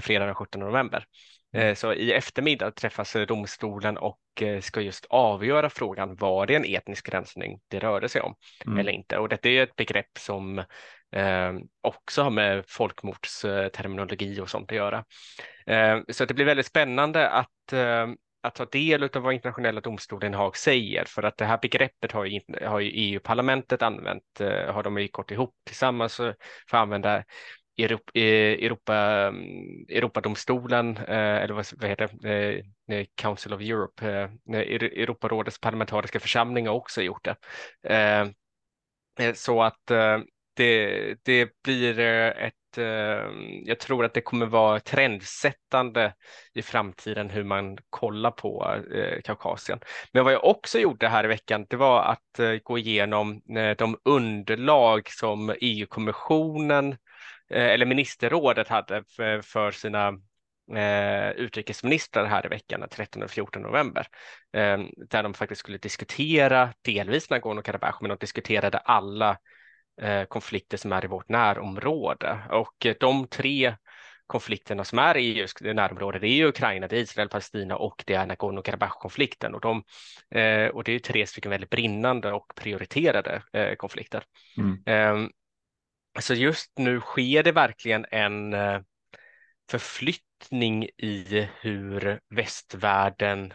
fredag 0.00 0.26
den 0.26 0.34
17 0.34 0.60
november. 0.60 1.04
Mm. 1.52 1.68
Eh, 1.68 1.74
så 1.74 1.92
i 1.92 2.12
eftermiddag 2.12 2.70
träffas 2.70 3.16
domstolen 3.28 3.98
och 3.98 4.18
eh, 4.40 4.60
ska 4.60 4.80
just 4.80 5.06
avgöra 5.10 5.70
frågan 5.70 6.16
var 6.16 6.46
det 6.46 6.54
en 6.54 6.64
etnisk 6.64 7.08
rensning 7.08 7.60
det 7.68 7.78
rörde 7.78 8.08
sig 8.08 8.20
om 8.20 8.34
mm. 8.66 8.78
eller 8.78 8.92
inte. 8.92 9.18
Och 9.18 9.28
detta 9.28 9.48
är 9.48 9.62
ett 9.62 9.76
begrepp 9.76 10.18
som 10.18 10.58
eh, 11.12 11.52
också 11.80 12.22
har 12.22 12.30
med 12.30 12.64
folkmordsterminologi 12.68 14.40
och 14.40 14.50
sånt 14.50 14.70
att 14.70 14.76
göra. 14.76 15.04
Eh, 15.66 15.98
så 16.08 16.24
det 16.24 16.34
blir 16.34 16.44
väldigt 16.44 16.66
spännande 16.66 17.28
att 17.28 17.72
eh, 17.72 18.06
att 18.44 18.54
ta 18.54 18.64
del 18.64 19.02
av 19.02 19.22
vad 19.22 19.34
internationella 19.34 19.80
domstolen 19.80 20.34
i 20.34 20.36
Haag 20.36 20.56
säger 20.56 21.04
för 21.04 21.22
att 21.22 21.36
det 21.36 21.44
här 21.44 21.58
begreppet 21.62 22.12
har 22.12 22.24
ju, 22.24 22.40
har 22.64 22.80
ju 22.80 22.90
EU-parlamentet 22.90 23.82
använt, 23.82 24.40
har 24.68 24.82
de 24.82 24.98
ju 24.98 25.08
gått 25.12 25.30
ihop 25.30 25.54
tillsammans 25.66 26.16
för 26.16 26.28
att 26.28 26.74
använda 26.74 27.24
Eh, 27.76 27.84
Europa, 27.84 28.12
Europa, 28.14 28.94
Europadomstolen, 29.88 30.96
eh, 30.96 31.36
eller 31.42 31.54
vad 31.54 31.90
heter 31.90 32.10
det, 32.20 32.62
eh, 32.94 33.06
Council 33.14 33.52
of 33.52 33.60
Europe, 33.60 34.28
Europarådets 34.48 35.60
parlamentariska 35.60 36.20
församling 36.20 36.66
har 36.66 36.74
också 36.74 37.02
gjort 37.02 37.24
det. 37.24 38.34
Så 39.34 39.62
att 39.62 39.86
det, 40.54 41.14
det 41.24 41.62
blir 41.64 41.98
ett 42.00 42.54
jag 43.64 43.78
tror 43.80 44.04
att 44.04 44.14
det 44.14 44.20
kommer 44.20 44.46
vara 44.46 44.80
trendsättande 44.80 46.14
i 46.54 46.62
framtiden 46.62 47.30
hur 47.30 47.44
man 47.44 47.78
kollar 47.90 48.30
på 48.30 48.76
Kaukasien. 49.24 49.80
Men 50.12 50.24
vad 50.24 50.32
jag 50.32 50.44
också 50.44 50.78
gjorde 50.78 51.08
här 51.08 51.24
i 51.24 51.28
veckan, 51.28 51.66
det 51.68 51.76
var 51.76 52.02
att 52.02 52.62
gå 52.62 52.78
igenom 52.78 53.42
de 53.78 53.98
underlag 54.04 55.08
som 55.10 55.54
EU-kommissionen 55.60 56.96
eller 57.52 57.86
ministerrådet 57.86 58.68
hade 58.68 59.04
för 59.42 59.70
sina 59.70 60.08
eh, 60.76 61.30
utrikesministrar 61.30 62.24
här 62.24 62.46
i 62.46 62.48
veckan, 62.48 62.80
den 62.80 62.88
13 62.88 63.22
och 63.22 63.30
14 63.30 63.62
november, 63.62 64.06
eh, 64.52 64.78
där 65.10 65.22
de 65.22 65.34
faktiskt 65.34 65.58
skulle 65.58 65.78
diskutera 65.78 66.72
delvis 66.82 67.30
Nagorno-Karabach, 67.30 67.96
men 68.00 68.08
de 68.08 68.16
diskuterade 68.20 68.78
alla 68.78 69.38
eh, 70.00 70.24
konflikter 70.24 70.76
som 70.76 70.92
är 70.92 71.04
i 71.04 71.08
vårt 71.08 71.28
närområde. 71.28 72.38
Och 72.50 72.86
eh, 72.86 72.94
de 73.00 73.26
tre 73.26 73.74
konflikterna 74.26 74.84
som 74.84 74.98
är 74.98 75.16
i 75.16 75.40
EUs 75.40 75.54
närområde, 75.60 76.18
det 76.18 76.28
är 76.28 76.36
ju 76.36 76.48
Ukraina, 76.48 76.88
det 76.88 76.96
är 76.96 77.00
Israel, 77.00 77.28
Palestina 77.28 77.76
och 77.76 78.04
det 78.06 78.14
är 78.14 78.26
Nagorno-Karabach-konflikten. 78.26 79.54
Och, 79.54 79.60
de, 79.60 79.82
eh, 80.30 80.66
och 80.66 80.84
det 80.84 80.92
är 80.92 80.98
tre 80.98 81.26
stycken 81.26 81.50
väldigt 81.50 81.70
brinnande 81.70 82.32
och 82.32 82.52
prioriterade 82.56 83.42
eh, 83.52 83.74
konflikter. 83.74 84.24
Mm. 84.58 85.30
Alltså 86.14 86.34
så 86.34 86.40
just 86.40 86.72
nu 86.78 87.00
sker 87.00 87.42
det 87.42 87.52
verkligen 87.52 88.06
en 88.10 88.54
eh, 88.54 88.80
förflyttning 89.70 90.84
i 90.84 91.48
hur 91.60 92.20
västvärlden 92.28 93.52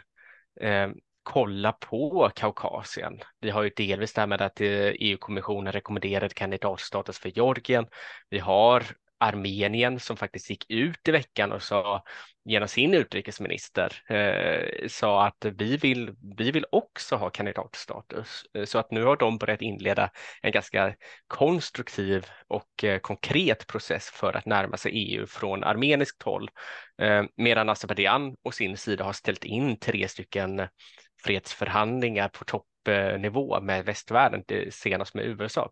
eh, 0.62 0.90
kollar 1.24 1.72
på 1.72 2.32
Kaukasien. 2.36 3.20
Vi 3.40 3.50
har 3.50 3.64
ju 3.64 3.70
delvis 3.70 4.14
det 4.14 4.22
här 4.22 4.28
med 4.28 4.42
att 4.42 4.62
eh, 4.62 4.68
EU-kommissionen 5.00 5.74
rekommenderade 5.74 6.34
kandidatstatus 6.34 7.20
för 7.20 7.30
Georgien. 7.30 7.86
Vi 8.30 8.40
har 8.40 8.84
Armenien 9.20 10.00
som 10.00 10.18
faktiskt 10.18 10.50
gick 10.50 10.66
ut 10.70 11.08
i 11.08 11.12
veckan 11.12 11.52
och 11.52 11.64
sa 11.64 12.04
genom 12.46 12.68
sin 12.68 12.94
utrikesminister 12.94 14.12
eh, 14.14 14.88
sa 14.88 15.26
att 15.28 15.46
vi 15.46 15.78
vill, 15.78 16.16
vi 16.38 16.52
vill 16.52 16.66
också 16.72 17.16
ha 17.16 17.30
kandidatstatus. 17.30 18.44
Eh, 18.54 18.66
så 18.66 18.80
att 18.80 18.92
nu 18.92 19.04
har 19.04 19.18
de 19.18 19.38
börjat 19.38 19.62
inleda 19.62 20.10
en 20.42 20.52
ganska 20.52 20.96
konstruktiv 21.28 22.26
och 22.48 22.84
eh, 22.84 23.00
konkret 23.00 23.68
process 23.68 24.10
för 24.10 24.34
att 24.34 24.46
närma 24.46 24.78
sig 24.78 24.92
EU 24.92 25.28
från 25.28 25.64
armeniskt 25.64 26.24
håll. 26.24 26.50
Eh, 27.02 27.24
medan 27.38 27.70
Azerbajdzjan 27.70 28.36
å 28.44 28.52
sin 28.52 28.78
sida 28.78 29.04
har 29.04 29.14
ställt 29.14 29.46
in 29.46 29.80
tre 29.80 30.08
stycken 30.08 30.68
fredsförhandlingar 31.24 32.30
på 32.30 32.46
toppnivå 32.46 33.62
med 33.62 33.86
västvärlden, 33.86 34.44
senast 34.72 35.14
med 35.14 35.26
USA. 35.26 35.72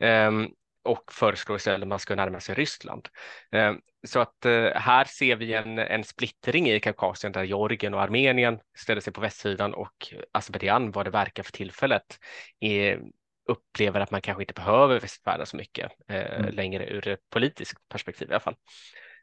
Ehm, 0.00 0.48
och 0.82 1.12
föreslår 1.12 1.56
istället 1.56 1.82
att 1.82 1.88
man 1.88 1.98
ska 1.98 2.14
närma 2.14 2.40
sig 2.40 2.54
Ryssland. 2.54 3.08
Eh, 3.52 3.72
så 4.06 4.20
att 4.20 4.46
eh, 4.46 4.70
här 4.74 5.04
ser 5.04 5.36
vi 5.36 5.54
en, 5.54 5.78
en 5.78 6.04
splittring 6.04 6.70
i 6.70 6.80
Kaukasien 6.80 7.32
där 7.32 7.44
Georgien 7.44 7.94
och 7.94 8.02
Armenien 8.02 8.60
ställer 8.78 9.00
sig 9.00 9.12
på 9.12 9.20
västsidan 9.20 9.74
och 9.74 10.14
Azerbajdzjan 10.32 10.90
vad 10.90 11.06
det 11.06 11.10
verkar 11.10 11.42
för 11.42 11.52
tillfället 11.52 12.18
är, 12.60 13.00
upplever 13.48 14.00
att 14.00 14.10
man 14.10 14.20
kanske 14.20 14.42
inte 14.42 14.54
behöver 14.54 15.00
västvärlden 15.00 15.46
så 15.46 15.56
mycket 15.56 15.92
eh, 16.08 16.38
mm. 16.38 16.54
längre 16.54 16.86
ur 16.86 17.08
ett 17.08 17.30
politiskt 17.30 17.88
perspektiv 17.88 18.28
i 18.28 18.32
alla 18.32 18.40
fall. 18.40 18.56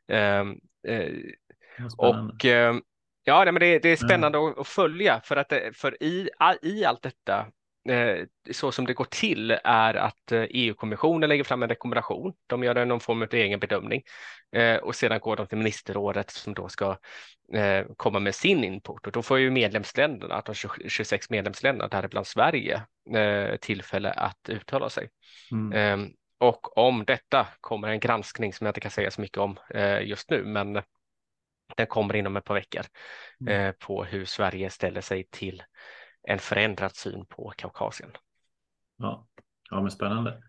Ehm, 0.08 0.60
eh, 0.88 1.12
och 1.98 2.46
ja, 3.24 3.46
men 3.46 3.60
det, 3.60 3.80
det 3.80 3.90
är 3.90 3.96
spännande 3.96 4.38
mm. 4.38 4.54
att, 4.58 4.68
följa 4.68 5.22
för 5.24 5.36
att 5.36 5.54
för 5.74 6.04
i, 6.04 6.30
i 6.62 6.86
allt 6.86 7.02
detta 7.02 7.46
så 8.52 8.72
som 8.72 8.86
det 8.86 8.94
går 8.94 9.06
till 9.06 9.52
är 9.64 9.94
att 9.94 10.32
eh, 10.32 10.46
EU-kommissionen 10.50 11.30
lägger 11.30 11.44
fram 11.44 11.64
en 11.64 11.70
rekommendation. 11.70 12.34
De 12.48 12.64
gör 12.64 12.86
någon 12.86 13.00
form 13.00 13.22
av 13.22 13.34
egen 13.34 13.60
bedömning 13.60 14.04
eh, 14.52 14.76
och 14.76 14.96
sedan 14.96 15.20
går 15.20 15.36
de 15.36 15.48
till 15.48 15.58
ministerrådet 15.58 16.30
som 16.30 16.54
då 16.54 16.70
ska 16.70 16.98
komma 17.98 18.20
med 18.20 18.36
sin 18.36 18.64
input 18.64 19.08
och 19.08 19.12
då 19.12 19.22
får 19.22 19.40
ju 19.40 19.52
medlemsländerna, 19.52 20.42
de 20.46 20.56
26 20.90 21.30
medlemsländerna, 21.30 21.88
däribland 21.88 22.28
Sverige, 22.28 22.82
tillfälle 23.62 24.12
att 24.12 24.50
uttala 24.50 24.90
sig. 24.90 25.10
Mm. 25.52 25.74
Ehm, 25.74 26.12
och 26.40 26.78
om 26.78 27.06
detta 27.06 27.48
kommer 27.62 27.88
en 27.88 28.00
granskning 28.00 28.54
som 28.54 28.66
jag 28.66 28.70
inte 28.70 28.80
kan 28.80 28.92
säga 28.92 29.12
så 29.12 29.22
mycket 29.22 29.38
om 29.38 29.58
just 30.02 30.30
nu, 30.30 30.44
men 30.46 30.82
den 31.78 31.88
kommer 31.88 32.16
inom 32.16 32.38
ett 32.38 32.44
par 32.44 32.56
veckor 32.56 32.82
mm. 33.42 33.74
på 33.80 34.04
hur 34.04 34.26
Sverige 34.26 34.70
ställer 34.70 35.02
sig 35.02 35.28
till 35.32 35.64
en 36.28 36.40
förändrad 36.40 36.96
syn 36.96 37.26
på 37.26 37.54
Kaukasien. 37.58 38.10
Ja, 38.98 39.28
ja 39.70 39.82
men 39.82 39.92
spännande. 39.92 40.44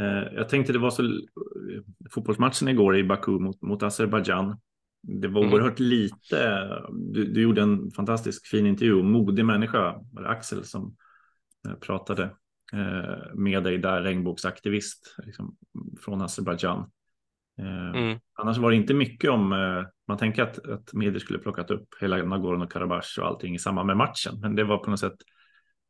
Eh, 0.00 0.34
jag 0.34 0.48
tänkte 0.48 0.72
det 0.72 0.78
var 0.78 0.90
så 0.90 1.20
fotbollsmatchen 2.10 2.68
igår 2.68 2.96
i 2.96 3.04
Baku 3.04 3.30
mot, 3.30 3.62
mot 3.62 3.82
Azerbajdzjan. 3.82 4.60
Det 5.02 5.28
var 5.28 5.42
mm. 5.42 5.52
oerhört 5.52 5.78
lite. 5.78 6.68
Du, 6.90 7.24
du, 7.24 7.42
gjorde 7.42 7.62
en 7.62 7.90
fantastisk 7.90 8.46
fin 8.46 8.66
intervju. 8.66 9.02
Modig 9.02 9.44
människa, 9.44 10.00
Axel, 10.26 10.64
som 10.64 10.96
eh, 11.68 11.74
pratade 11.74 12.22
eh, 12.72 13.34
med 13.34 13.64
dig 13.64 13.78
där, 13.78 14.02
regnbågsaktivist 14.02 15.16
liksom, 15.24 15.56
från 16.04 16.22
Azerbajdzjan. 16.22 16.90
Mm. 17.94 18.18
Annars 18.34 18.58
var 18.58 18.70
det 18.70 18.76
inte 18.76 18.94
mycket 18.94 19.30
om 19.30 19.52
man 20.10 20.18
tänker 20.18 20.42
att, 20.42 20.68
att 20.68 20.92
medier 20.92 21.18
skulle 21.18 21.38
plockat 21.38 21.70
upp 21.70 21.88
hela 22.00 22.16
Nagorno-Karabach 22.16 23.18
och 23.18 23.26
allting 23.26 23.54
i 23.54 23.58
samband 23.58 23.86
med 23.86 23.96
matchen, 23.96 24.40
men 24.40 24.54
det 24.54 24.64
var 24.64 24.78
på 24.78 24.90
något 24.90 25.00
sätt 25.00 25.16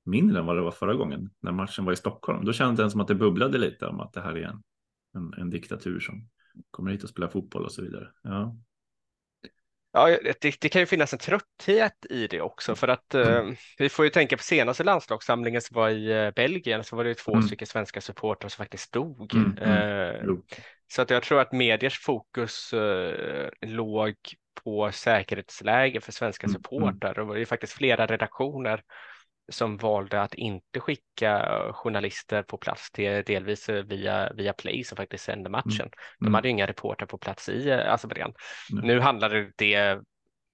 mindre 0.05 0.39
än 0.39 0.47
vad 0.47 0.57
det 0.57 0.63
var 0.63 0.71
förra 0.71 0.95
gången 0.95 1.31
när 1.41 1.53
matchen 1.53 1.85
var 1.85 1.93
i 1.93 1.97
Stockholm. 1.97 2.45
Då 2.45 2.53
kändes 2.53 2.85
det 2.85 2.91
som 2.91 3.01
att 3.01 3.09
det 3.09 3.15
bubblade 3.15 3.59
lite 3.59 3.87
om 3.87 4.01
att 4.01 4.13
det 4.13 4.21
här 4.21 4.37
är 4.37 4.43
en, 4.43 4.63
en, 5.15 5.35
en 5.41 5.51
diktatur 5.51 6.01
som 6.01 6.29
kommer 6.71 6.91
hit 6.91 7.03
och 7.03 7.09
spelar 7.09 7.29
fotboll 7.29 7.65
och 7.65 7.73
så 7.73 7.83
vidare. 7.83 8.09
Ja. 8.23 8.57
Ja, 9.93 10.19
det, 10.41 10.61
det, 10.61 10.69
kan 10.69 10.83
ju 10.83 10.87
finnas 10.87 11.13
en 11.13 11.19
trötthet 11.19 12.07
i 12.11 12.27
det 12.27 12.41
också 12.41 12.75
för 12.75 12.89
att 12.89 13.15
mm. 13.15 13.49
eh, 13.49 13.57
vi 13.79 13.89
får 13.89 14.05
ju 14.05 14.11
tänka 14.11 14.37
på 14.37 14.43
senaste 14.43 14.85
landslagssamlingen 14.85 15.61
som 15.61 15.75
var 15.75 15.89
i 15.91 16.25
eh, 16.25 16.31
Belgien 16.31 16.85
så 16.85 16.97
var 16.97 17.05
det 17.05 17.15
två 17.15 17.33
mm. 17.33 17.43
stycken 17.43 17.67
svenska 17.67 18.01
supportrar 18.01 18.49
som 18.49 18.65
faktiskt 18.65 18.93
dog. 18.93 19.35
Mm. 19.35 19.57
mm. 19.59 19.71
Eh, 19.71 20.35
så 20.92 21.03
att 21.03 21.11
jag 21.11 21.22
tror 21.22 21.40
att 21.40 21.53
mediers 21.53 21.98
fokus 21.98 22.72
eh, 22.72 23.48
låg 23.61 24.14
på 24.64 24.92
säkerhetsläge 24.92 26.00
för 26.00 26.12
svenska 26.12 26.46
mm, 26.46 26.55
mm. 26.55 26.62
supportrar. 26.62 27.14
Det 27.14 27.24
var 27.24 27.37
ju 27.37 27.46
faktiskt 27.46 27.72
flera 27.72 28.07
redaktioner 28.07 28.83
som 29.53 29.76
valde 29.76 30.22
att 30.22 30.35
inte 30.35 30.81
skicka 30.81 31.61
journalister 31.72 32.42
på 32.42 32.57
plats 32.57 32.90
till 32.90 33.22
delvis 33.26 33.68
via, 33.68 34.33
via 34.33 34.53
Play 34.53 34.85
som 34.85 34.96
faktiskt 34.96 35.24
sände 35.24 35.48
mm, 35.48 35.53
matchen. 35.53 35.87
Mm. 35.87 35.92
De 36.18 36.35
hade 36.35 36.48
ju 36.48 36.53
inga 36.53 36.66
reportrar 36.66 37.07
på 37.07 37.18
plats 37.18 37.48
i 37.48 37.70
eh, 37.70 37.92
Azerbajdzjan. 37.92 38.35
Mm. 38.72 38.87
Nu 38.87 39.00
handlade 39.00 39.53
det, 39.57 40.00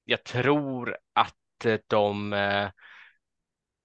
jag 0.05 0.25
tror 0.25 0.97
att 1.13 1.35
de 1.87 2.33
eh, 2.33 2.69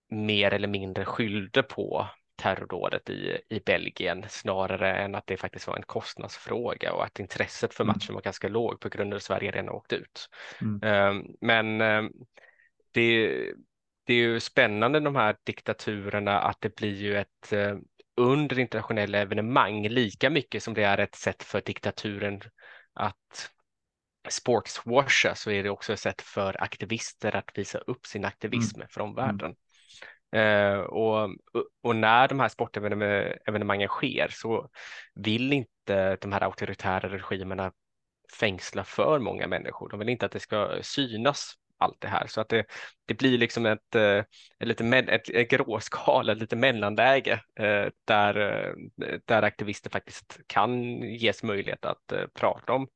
mer 0.10 0.54
eller 0.54 0.68
mindre 0.68 1.06
skyllde 1.06 1.64
på 1.64 2.08
terrordådet 2.42 3.10
i, 3.10 3.42
i 3.50 3.60
Belgien 3.60 4.26
snarare 4.30 4.96
än 4.96 5.16
att 5.16 5.28
det 5.28 5.38
faktiskt 5.38 5.68
var 5.68 5.76
en 5.76 5.84
kostnadsfråga 5.84 6.94
och 6.94 7.04
att 7.04 7.20
intresset 7.20 7.74
för 7.74 7.84
mm. 7.84 7.94
matchen 7.94 8.16
var 8.16 8.22
ganska 8.22 8.48
låg 8.48 8.80
på 8.80 8.90
grund 8.90 9.14
av 9.14 9.18
att 9.18 9.24
Sverige 9.24 9.52
redan 9.52 9.70
åkt 9.70 9.94
ut. 9.94 10.30
Mm. 10.62 10.84
Um, 10.84 11.36
men 11.42 11.82
um, 11.82 12.14
det, 12.92 13.28
det 14.04 14.14
är 14.14 14.18
ju 14.18 14.40
spännande 14.40 15.00
de 15.00 15.16
här 15.16 15.36
diktaturerna 15.44 16.40
att 16.40 16.58
det 16.62 16.76
blir 16.76 16.96
ju 16.96 17.18
ett 17.18 17.54
uh, 17.54 17.78
under 18.18 18.60
internationella 18.60 19.18
evenemang 19.18 19.88
lika 19.88 20.30
mycket 20.30 20.64
som 20.64 20.74
det 20.74 20.84
är 20.84 20.98
ett 20.98 21.16
sätt 21.16 21.44
för 21.44 21.62
diktaturen 21.62 22.42
att 22.94 23.52
sportswasha 24.30 25.36
så 25.36 25.52
är 25.52 25.64
det 25.64 25.70
också 25.70 25.94
ett 25.94 26.00
sätt 26.00 26.22
för 26.22 26.64
aktivister 26.64 27.36
att 27.36 27.58
visa 27.58 27.78
upp 27.78 28.06
sin 28.06 28.26
aktivism 28.26 28.76
mm. 28.76 28.88
för 28.88 29.02
omvärlden. 29.02 29.56
Eh, 30.32 30.80
och, 30.80 31.30
och, 31.84 31.96
när 31.96 32.28
de 32.28 32.40
här 32.40 32.50
sportevenemangen 32.50 33.88
sker 33.88 34.28
så 34.28 34.70
vill 35.16 35.54
inte 35.54 36.16
de 36.16 36.32
här 36.32 36.44
auktoritära 36.44 37.10
regimerna 37.10 37.72
fängsla 38.40 38.84
för 38.84 39.20
många 39.20 39.48
människor. 39.48 39.90
De 39.90 40.00
vill 40.00 40.10
inte 40.10 40.26
att 40.26 40.32
det 40.32 40.40
ska 40.40 40.80
synas 40.82 41.54
allt 41.78 42.02
det 42.02 42.08
här 42.08 42.28
så 42.28 42.42
att 42.42 42.50
det, 42.50 42.66
det 43.06 43.14
blir 43.14 43.38
liksom 43.38 43.66
ett, 43.66 43.96
eh, 43.96 44.24
ett, 44.60 44.82
ett, 44.82 45.30
ett 45.30 45.50
gråskala, 45.50 46.32
ett 46.32 46.38
lite 46.38 46.56
mellanläge 46.56 47.42
eh, 47.60 47.88
där, 48.06 48.76
där 49.26 49.44
aktivister 49.44 49.90
faktiskt 49.90 50.40
kan 50.48 51.02
ges 51.02 51.44
möjlighet 51.44 51.86
att 51.86 52.14
prata 52.34 52.74
om 52.74 52.88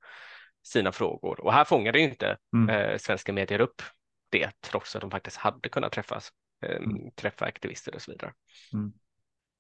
sina 0.64 0.92
frågor. 0.92 1.40
Och 1.40 1.54
här 1.54 1.64
fångar 1.64 1.92
det 1.92 2.00
inte 2.00 2.38
mm. 2.54 3.00
svenska 3.00 3.34
medier 3.34 3.62
upp 3.62 3.82
det 4.30 4.50
trots 4.62 4.96
att 4.96 5.02
de 5.02 5.12
faktiskt 5.12 5.38
hade 5.38 5.70
kunnat 5.70 5.92
träffas. 5.92 6.32
Eh, 6.62 6.76
mm. 6.76 7.12
träffa 7.16 7.46
aktivister 7.46 7.96
och 7.96 8.02
så 8.02 8.12
vidare. 8.12 8.34
Mm. 8.74 8.92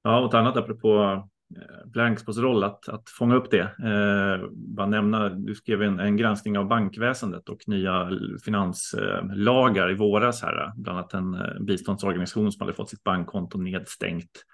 Ja, 0.03 0.19
och 0.19 0.27
ett 0.27 0.33
annat 0.33 0.57
apropå 0.57 1.23
eh, 1.55 1.87
Blankspos 1.87 2.37
roll 2.37 2.63
att, 2.63 2.89
att 2.89 3.09
fånga 3.09 3.35
upp 3.35 3.51
det. 3.51 3.61
Eh, 3.61 4.49
bara 4.51 4.87
nämna, 4.87 5.29
du 5.29 5.55
skrev 5.55 5.81
en, 5.81 5.99
en 5.99 6.17
granskning 6.17 6.57
av 6.57 6.67
bankväsendet 6.67 7.49
och 7.49 7.67
nya 7.67 8.09
finanslagar 8.45 9.91
i 9.91 9.95
våras 9.95 10.41
här, 10.41 10.71
bland 10.75 10.99
annat 10.99 11.13
en 11.13 11.65
biståndsorganisation 11.65 12.51
som 12.51 12.61
hade 12.61 12.73
fått 12.73 12.89
sitt 12.89 13.03
bankkonto 13.03 13.57
nedstängt 13.57 14.45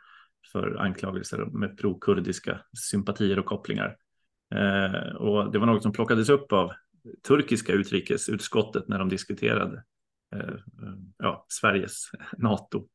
för 0.51 0.75
anklagelser 0.79 1.45
med 1.45 1.77
pro-kurdiska 1.77 2.59
sympatier 2.77 3.39
och 3.39 3.45
kopplingar. 3.45 3.95
Eh, 4.55 5.15
och 5.15 5.51
det 5.51 5.59
var 5.59 5.65
något 5.65 5.83
som 5.83 5.91
plockades 5.91 6.29
upp 6.29 6.51
av 6.51 6.71
turkiska 7.27 7.73
utrikesutskottet 7.73 8.87
när 8.87 8.99
de 8.99 9.09
diskuterade 9.09 9.75
eh, 9.75 9.81
ja, 11.17 11.45
Sveriges 11.49 12.09
NATO. 12.37 12.87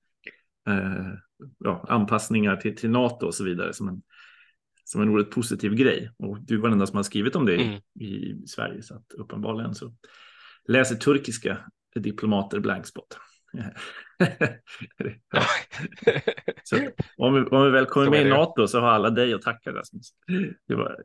Eh, 0.69 1.13
ja, 1.59 1.85
anpassningar 1.89 2.57
till, 2.57 2.77
till 2.77 2.91
NATO 2.91 3.27
och 3.27 3.35
så 3.35 3.45
vidare 3.45 3.73
som 3.73 3.89
en, 3.89 4.03
som 4.85 5.03
en 5.03 5.09
oerhört 5.09 5.31
positiv 5.31 5.75
grej. 5.75 6.11
Och 6.19 6.41
du 6.41 6.57
var 6.57 6.69
den 6.69 6.73
enda 6.73 6.87
som 6.87 6.97
har 6.97 7.03
skrivit 7.03 7.37
om 7.37 7.47
det 7.47 7.55
mm. 7.55 7.81
i, 8.01 8.43
Sverige 8.47 8.83
så 8.83 8.95
att 8.95 9.13
uppenbarligen 9.13 9.75
så 9.75 9.95
läser 10.69 10.97
turkiska 10.97 11.59
diplomater 11.95 12.61
blankspot. 12.61 13.19
så 16.65 16.77
om, 17.17 17.35
vi, 17.35 17.41
om 17.41 17.65
vi 17.65 17.71
väl 17.71 17.87
kommer 17.87 18.11
med 18.11 18.27
i 18.27 18.31
NATO 18.31 18.67
så 18.67 18.81
har 18.81 18.89
alla 18.89 19.11
dig 19.11 19.35
att 19.35 19.43
tacka 19.43 19.73
Rasmus. 19.73 20.07
Det 20.69 20.75
var, 20.75 20.97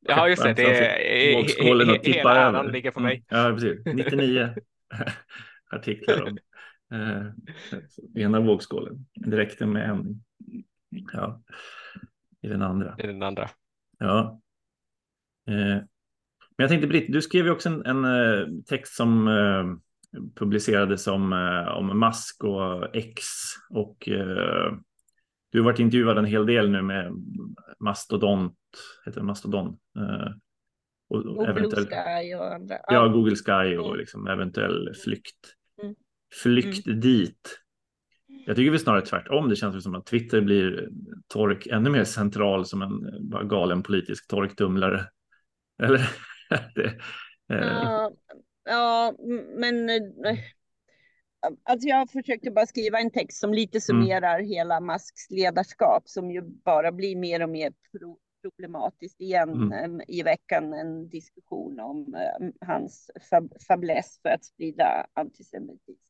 ja, 0.00 0.28
just 0.28 0.42
det. 0.42 0.54
det 0.54 0.62
är, 0.62 1.38
och 1.38 1.44
hela 2.02 2.36
äran 2.36 2.72
ligger 2.72 2.90
på 2.90 3.00
mig. 3.00 3.24
Ja, 3.28 3.52
precis. 3.54 3.82
99 3.84 4.54
artiklar 5.70 6.22
om 6.22 6.38
eh, 6.92 7.26
ena 8.22 8.40
vågskålen. 8.40 9.06
Det 9.14 9.36
räckte 9.36 9.66
med 9.66 9.90
en. 9.90 10.24
Ja, 11.12 11.42
i 12.42 12.48
den 12.48 12.62
andra. 12.62 12.96
I 12.98 13.06
den 13.06 13.22
andra. 13.22 13.48
Ja. 13.98 14.40
Eh, 15.48 15.54
men 15.54 16.64
jag 16.64 16.68
tänkte 16.68 16.88
Britt, 16.88 17.12
du 17.12 17.22
skrev 17.22 17.44
ju 17.44 17.50
också 17.50 17.68
en, 17.68 17.86
en 17.86 18.04
eh, 18.04 18.46
text 18.66 18.94
som 18.94 19.28
eh, 19.28 19.64
publicerades 20.34 21.06
om, 21.06 21.32
eh, 21.32 21.76
om 21.76 22.00
Musk 22.00 22.44
och 22.44 22.96
X 22.96 23.24
och 23.70 24.08
eh, 24.08 24.72
du 25.50 25.58
har 25.58 25.64
varit 25.64 25.78
intervjuad 25.78 26.18
en 26.18 26.24
hel 26.24 26.46
del 26.46 26.70
nu 26.70 26.82
med 26.82 27.12
Mastodont, 27.80 28.56
heter 29.04 29.20
det 29.20 29.26
Mastodon? 29.26 29.78
Eh, 29.98 30.32
och, 31.08 31.26
och 31.26 31.48
eventuell, 31.48 31.86
Sky 31.86 32.34
och 32.34 32.54
andra. 32.54 32.76
Ja, 32.86 33.08
Google 33.08 33.36
Sky 33.36 33.76
och 33.76 33.96
liksom 33.96 34.26
eventuell 34.26 34.94
flykt. 35.04 35.57
Mm. 35.82 35.94
Flykt 36.42 36.86
mm. 36.86 37.00
dit. 37.00 37.58
Jag 38.46 38.56
tycker 38.56 38.70
vi 38.70 38.78
snarare 38.78 39.06
tvärtom. 39.06 39.48
Det 39.48 39.56
känns 39.56 39.82
som 39.82 39.94
att 39.94 40.06
Twitter 40.06 40.40
blir 40.40 40.88
tork 41.28 41.66
ännu 41.66 41.90
mer 41.90 42.04
central 42.04 42.66
som 42.66 42.82
en 42.82 43.28
bara 43.28 43.44
galen 43.44 43.82
politisk 43.82 44.28
torktumlare. 44.28 45.06
Eller? 45.82 46.10
det, 46.74 46.84
eh. 47.54 47.66
ja, 47.66 48.12
Ja, 48.68 49.14
men 49.56 49.90
eh, 49.90 50.38
alltså 51.62 51.88
jag 51.88 52.10
försökte 52.10 52.50
bara 52.50 52.66
skriva 52.66 52.98
en 52.98 53.10
text 53.10 53.40
som 53.40 53.54
lite 53.54 53.76
mm. 53.76 53.80
summerar 53.80 54.38
mm. 54.38 54.48
hela 54.50 54.80
Musks 54.80 55.30
ledarskap 55.30 56.08
som 56.08 56.30
ju 56.30 56.42
bara 56.42 56.92
blir 56.92 57.16
mer 57.16 57.42
och 57.42 57.48
mer 57.48 57.72
pro 57.92 58.18
problematiskt 58.42 59.20
igen 59.20 59.72
mm. 59.72 60.00
i 60.08 60.22
veckan. 60.22 60.72
En 60.72 61.08
diskussion 61.08 61.80
om 61.80 62.16
um, 62.40 62.52
hans 62.60 63.10
fab 63.30 63.52
fäbless 63.68 64.18
för 64.22 64.28
att 64.28 64.44
sprida 64.44 65.06
antisemitiskt 65.12 66.04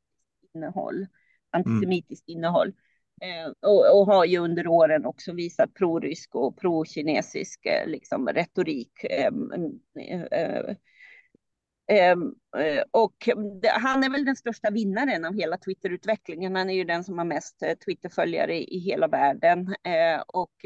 innehåll, 0.54 1.06
antisemitiskt 1.50 2.28
mm. 2.28 2.38
innehåll. 2.38 2.72
Eh, 3.20 3.52
och, 3.70 3.98
och, 4.00 4.06
har 4.06 4.24
ju 4.24 4.38
under 4.38 4.66
åren 4.66 5.04
också 5.04 5.32
visat 5.32 5.74
prorysk 5.74 6.34
och 6.34 6.56
pro-kinesisk 6.56 7.66
eh, 7.66 7.86
liksom, 7.86 8.28
retorik. 8.28 9.04
Eh, 9.04 9.32
eh, 11.90 12.10
eh, 12.58 12.82
och 12.90 13.28
han 13.80 14.04
är 14.04 14.10
väl 14.10 14.24
den 14.24 14.36
största 14.36 14.70
vinnaren 14.70 15.24
av 15.24 15.34
hela 15.34 15.58
Twitterutvecklingen. 15.58 16.56
Han 16.56 16.70
är 16.70 16.74
ju 16.74 16.84
den 16.84 17.04
som 17.04 17.18
har 17.18 17.24
mest 17.24 17.62
eh, 17.62 17.74
Twitterföljare 17.74 18.62
i 18.62 18.78
hela 18.78 19.08
världen 19.08 19.74
eh, 19.84 20.22
och 20.26 20.64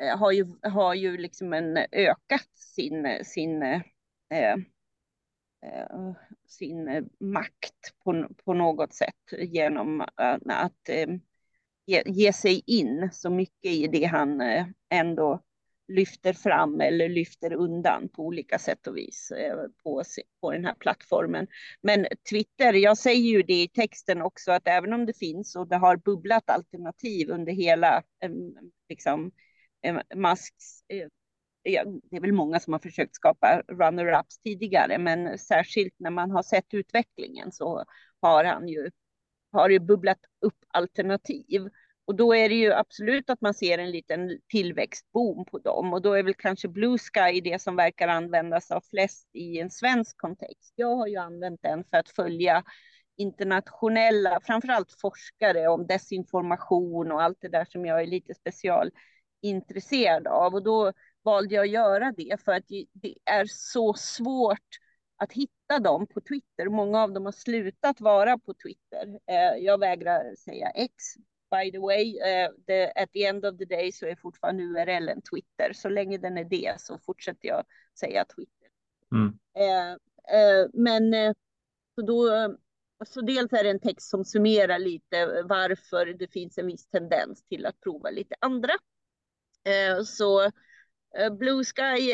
Eh, 0.00 0.18
har 0.18 0.32
ju, 0.32 0.46
har 0.62 0.94
ju 0.94 1.16
liksom 1.16 1.52
en 1.52 1.76
ökat 1.92 2.48
sin, 2.54 3.24
sin, 3.24 3.62
eh, 3.62 3.80
eh, 4.32 4.56
sin 6.48 7.10
makt 7.20 7.94
på, 8.04 8.28
på 8.44 8.54
något 8.54 8.94
sätt 8.94 9.14
genom 9.38 10.00
att 10.46 10.90
ge, 11.86 12.02
ge 12.06 12.32
sig 12.32 12.62
in 12.66 13.08
så 13.12 13.30
mycket 13.30 13.70
i 13.72 13.86
det 13.86 14.04
han 14.04 14.42
ändå 14.90 15.42
lyfter 15.88 16.32
fram 16.32 16.80
eller 16.80 17.08
lyfter 17.08 17.52
undan 17.52 18.08
på 18.08 18.22
olika 18.26 18.58
sätt 18.58 18.86
och 18.86 18.96
vis 18.96 19.32
på, 19.82 20.02
på 20.40 20.52
den 20.52 20.64
här 20.64 20.74
plattformen. 20.74 21.46
Men 21.80 22.06
Twitter, 22.30 22.72
jag 22.72 22.98
säger 22.98 23.30
ju 23.30 23.42
det 23.42 23.62
i 23.62 23.68
texten 23.68 24.22
också, 24.22 24.52
att 24.52 24.68
även 24.68 24.92
om 24.92 25.06
det 25.06 25.18
finns 25.18 25.56
och 25.56 25.68
det 25.68 25.76
har 25.76 25.96
bubblat 25.96 26.50
alternativ 26.50 27.30
under 27.30 27.52
hela 27.52 28.02
liksom, 28.88 29.32
Eh, 29.82 29.98
Musks 30.14 30.82
eh, 30.88 31.08
det 31.64 32.16
är 32.16 32.20
väl 32.20 32.32
många 32.32 32.60
som 32.60 32.72
har 32.72 32.80
försökt 32.80 33.14
skapa 33.14 33.62
runner-ups 33.68 34.42
tidigare, 34.42 34.98
men 34.98 35.38
särskilt 35.38 35.94
när 35.98 36.10
man 36.10 36.30
har 36.30 36.42
sett 36.42 36.74
utvecklingen 36.74 37.52
så 37.52 37.84
har 38.20 38.44
han 38.44 38.68
ju 38.68 38.90
har 39.52 39.68
ju 39.68 39.78
bubblat 39.78 40.18
upp 40.40 40.58
alternativ. 40.68 41.68
Och 42.04 42.16
då 42.16 42.34
är 42.34 42.48
det 42.48 42.54
ju 42.54 42.72
absolut 42.72 43.30
att 43.30 43.40
man 43.40 43.54
ser 43.54 43.78
en 43.78 43.90
liten 43.90 44.38
tillväxtboom 44.48 45.44
på 45.44 45.58
dem 45.58 45.92
och 45.92 46.02
då 46.02 46.12
är 46.12 46.22
väl 46.22 46.34
kanske 46.34 46.68
Blue 46.68 46.98
Sky 46.98 47.40
det 47.40 47.62
som 47.62 47.76
verkar 47.76 48.08
användas 48.08 48.70
av 48.70 48.80
flest 48.90 49.28
i 49.32 49.58
en 49.58 49.70
svensk 49.70 50.16
kontext. 50.18 50.72
Jag 50.76 50.96
har 50.96 51.06
ju 51.06 51.16
använt 51.16 51.62
den 51.62 51.84
för 51.84 51.96
att 51.96 52.08
följa 52.08 52.64
internationella, 53.16 54.40
framförallt 54.42 55.00
forskare 55.00 55.68
om 55.68 55.86
desinformation 55.86 57.12
och 57.12 57.22
allt 57.22 57.38
det 57.40 57.48
där 57.48 57.66
som 57.70 57.86
jag 57.86 58.02
är 58.02 58.06
lite 58.06 58.34
special, 58.34 58.90
specialintresserad 59.42 60.26
av 60.26 60.54
och 60.54 60.62
då 60.62 60.92
valde 61.22 61.54
jag 61.54 61.62
att 61.62 61.70
göra 61.70 62.12
det 62.16 62.40
för 62.44 62.52
att 62.52 62.64
det 62.92 63.14
är 63.24 63.46
så 63.46 63.94
svårt 63.94 64.78
att 65.16 65.32
hitta 65.32 65.78
dem 65.80 66.06
på 66.06 66.20
Twitter. 66.20 66.68
Många 66.68 67.02
av 67.02 67.12
dem 67.12 67.24
har 67.24 67.32
slutat 67.32 68.00
vara 68.00 68.38
på 68.38 68.54
Twitter. 68.54 69.20
Eh, 69.26 69.64
jag 69.64 69.80
vägrar 69.80 70.34
säga 70.36 70.70
X 70.70 70.94
by 71.50 71.70
the 71.70 71.78
way, 71.78 72.18
uh, 72.18 72.48
the, 72.66 72.92
at 72.96 73.12
the 73.12 73.24
end 73.24 73.44
of 73.44 73.58
the 73.58 73.64
day 73.64 73.92
så 73.92 74.06
är 74.06 74.16
fortfarande 74.16 74.62
URL 74.62 75.08
en 75.08 75.22
Twitter. 75.22 75.72
Så 75.72 75.88
länge 75.88 76.18
den 76.18 76.38
är 76.38 76.44
det 76.44 76.80
så 76.80 76.98
fortsätter 76.98 77.48
jag 77.48 77.64
säga 78.00 78.24
Twitter. 78.24 78.68
Mm. 79.12 79.28
Uh, 79.28 80.70
men 80.72 81.34
så 81.94 82.02
då, 82.02 82.56
så 83.06 83.20
dels 83.20 83.52
är 83.52 83.64
det 83.64 83.70
en 83.70 83.80
text 83.80 84.10
som 84.10 84.24
summerar 84.24 84.78
lite 84.78 85.42
varför 85.44 86.06
det 86.06 86.32
finns 86.32 86.58
en 86.58 86.66
viss 86.66 86.86
tendens 86.86 87.42
till 87.42 87.66
att 87.66 87.80
prova 87.80 88.10
lite 88.10 88.34
andra. 88.40 88.72
Så 90.04 90.50
Blue 91.38 91.64
Sky, 91.64 92.12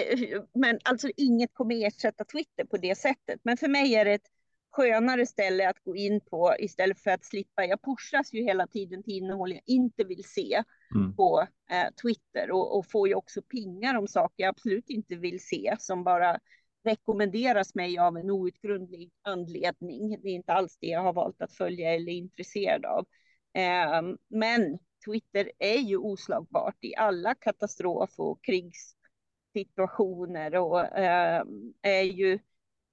men 0.55 0.79
alltså 0.85 1.11
inget 1.17 1.55
kommer 1.55 1.87
ersätta 1.87 2.25
Twitter 2.25 2.65
på 2.65 2.77
det 2.77 2.99
sättet. 2.99 3.41
Men 3.43 3.57
för 3.57 3.69
mig 3.69 3.95
är 3.95 4.05
det 4.05 4.13
ett 4.13 4.31
skönare 4.71 5.27
ställe 5.27 5.69
att 5.69 5.85
gå 5.85 5.97
in 5.97 6.21
på 6.21 6.55
istället 6.59 7.01
för 7.01 7.11
att 7.11 7.25
slippa. 7.25 7.65
Jag 7.65 7.83
pushas 7.83 8.33
ju 8.33 8.43
hela 8.43 8.67
tiden 8.67 9.03
till 9.03 9.15
innehåll 9.15 9.53
jag 9.53 9.63
inte 9.67 10.05
vill 10.05 10.25
se 10.25 10.63
mm. 10.95 11.17
på 11.17 11.47
eh, 11.71 11.95
Twitter 12.03 12.51
och, 12.51 12.79
och, 12.79 12.91
får 12.91 13.09
ju 13.09 13.15
också 13.15 13.43
pingar 13.43 13.95
om 13.95 14.09
saker 14.09 14.45
jag 14.45 14.49
absolut 14.49 14.91
inte 14.91 15.17
vill 15.17 15.41
se 15.41 15.77
som 15.79 16.05
bara 16.05 16.39
rekommenderas 16.85 17.75
mig 17.75 17.99
av 17.99 18.17
en 18.17 18.31
outgrundlig 18.31 19.11
anledning. 19.23 20.21
Det 20.23 20.29
är 20.29 20.35
inte 20.35 20.53
alls 20.53 20.79
det 20.81 20.87
jag 20.87 21.03
har 21.03 21.13
valt 21.13 21.43
att 21.43 21.53
följa 21.53 21.95
eller 21.95 22.13
är 22.13 22.17
intresserad 22.17 22.85
av. 22.85 23.07
Eh, 23.55 24.03
men 24.29 24.79
Twitter 25.09 25.51
är 25.59 25.79
ju 25.79 25.97
oslagbart 25.97 26.77
i 26.81 26.97
alla 26.97 27.35
katastrof 27.35 28.11
och 28.17 28.45
krigssituationer 28.45 30.57
och 30.57 30.99
eh, 30.99 31.45
är 31.83 32.03
ju 32.03 32.33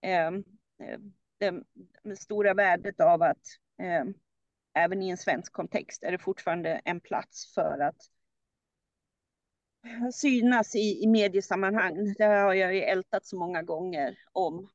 eh, 0.01 0.32
det, 1.38 1.63
det 2.04 2.15
stora 2.15 2.54
värdet 2.54 2.99
av 2.99 3.21
att 3.21 3.47
eh, 3.82 4.04
även 4.73 5.01
i 5.01 5.10
en 5.10 5.17
svensk 5.17 5.54
kontext 5.54 6.04
är 6.04 6.12
det 6.12 6.19
fortfarande 6.19 6.82
en 6.86 6.99
plats 6.99 7.54
för 7.54 7.80
att 7.80 8.10
synas 10.13 10.75
i, 10.75 11.04
i 11.04 11.08
mediesammanhang. 11.08 12.13
Det 12.17 12.23
har 12.23 12.54
jag 12.54 12.75
ju 12.75 12.82
ältat 12.82 13.25
så 13.25 13.39
många 13.39 13.63
gånger 13.63 14.17
om, 14.32 14.69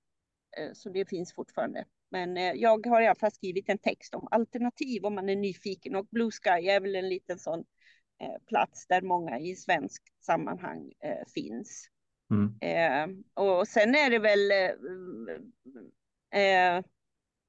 eh, 0.57 0.73
så 0.73 0.91
det 0.91 1.09
finns 1.09 1.35
fortfarande. 1.35 1.85
Men 2.11 2.37
eh, 2.37 2.53
jag 2.53 2.87
har 2.87 3.01
i 3.01 3.07
alla 3.07 3.15
fall 3.15 3.33
skrivit 3.33 3.69
en 3.69 3.79
text 3.79 4.15
om 4.15 4.29
alternativ 4.31 5.05
om 5.05 5.15
man 5.15 5.29
är 5.29 5.37
nyfiken 5.37 5.97
och 5.97 6.07
Blue 6.11 6.31
Sky 6.31 6.69
är 6.69 6.81
väl 6.81 6.97
en 6.97 7.09
liten 7.09 7.39
sån 7.39 7.65
eh, 8.23 8.43
plats 8.49 8.87
där 8.87 9.03
många 9.03 9.39
i 9.39 9.57
svensk 9.57 10.03
sammanhang 10.21 10.93
eh, 11.05 11.27
finns. 11.35 11.89
Mm. 12.31 13.25
Och 13.35 13.69
sen 13.69 13.95
är 13.95 14.11
det 14.11 14.19
väl 14.19 14.53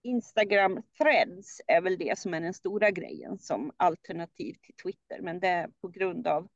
Instagram 0.04 0.84
threads 0.97 1.62
är 1.67 1.82
väl 1.82 1.97
det 1.97 2.19
som 2.19 2.34
är 2.34 2.41
den 2.41 2.54
stora 2.54 2.91
grejen 2.91 3.39
som 3.39 3.71
alternativ 3.78 4.54
till 4.62 4.76
Twitter, 4.84 5.21
men 5.21 5.39
det 5.39 5.47
är 5.47 5.69
på 5.82 5.88
grund 5.88 6.28
av 6.28 6.47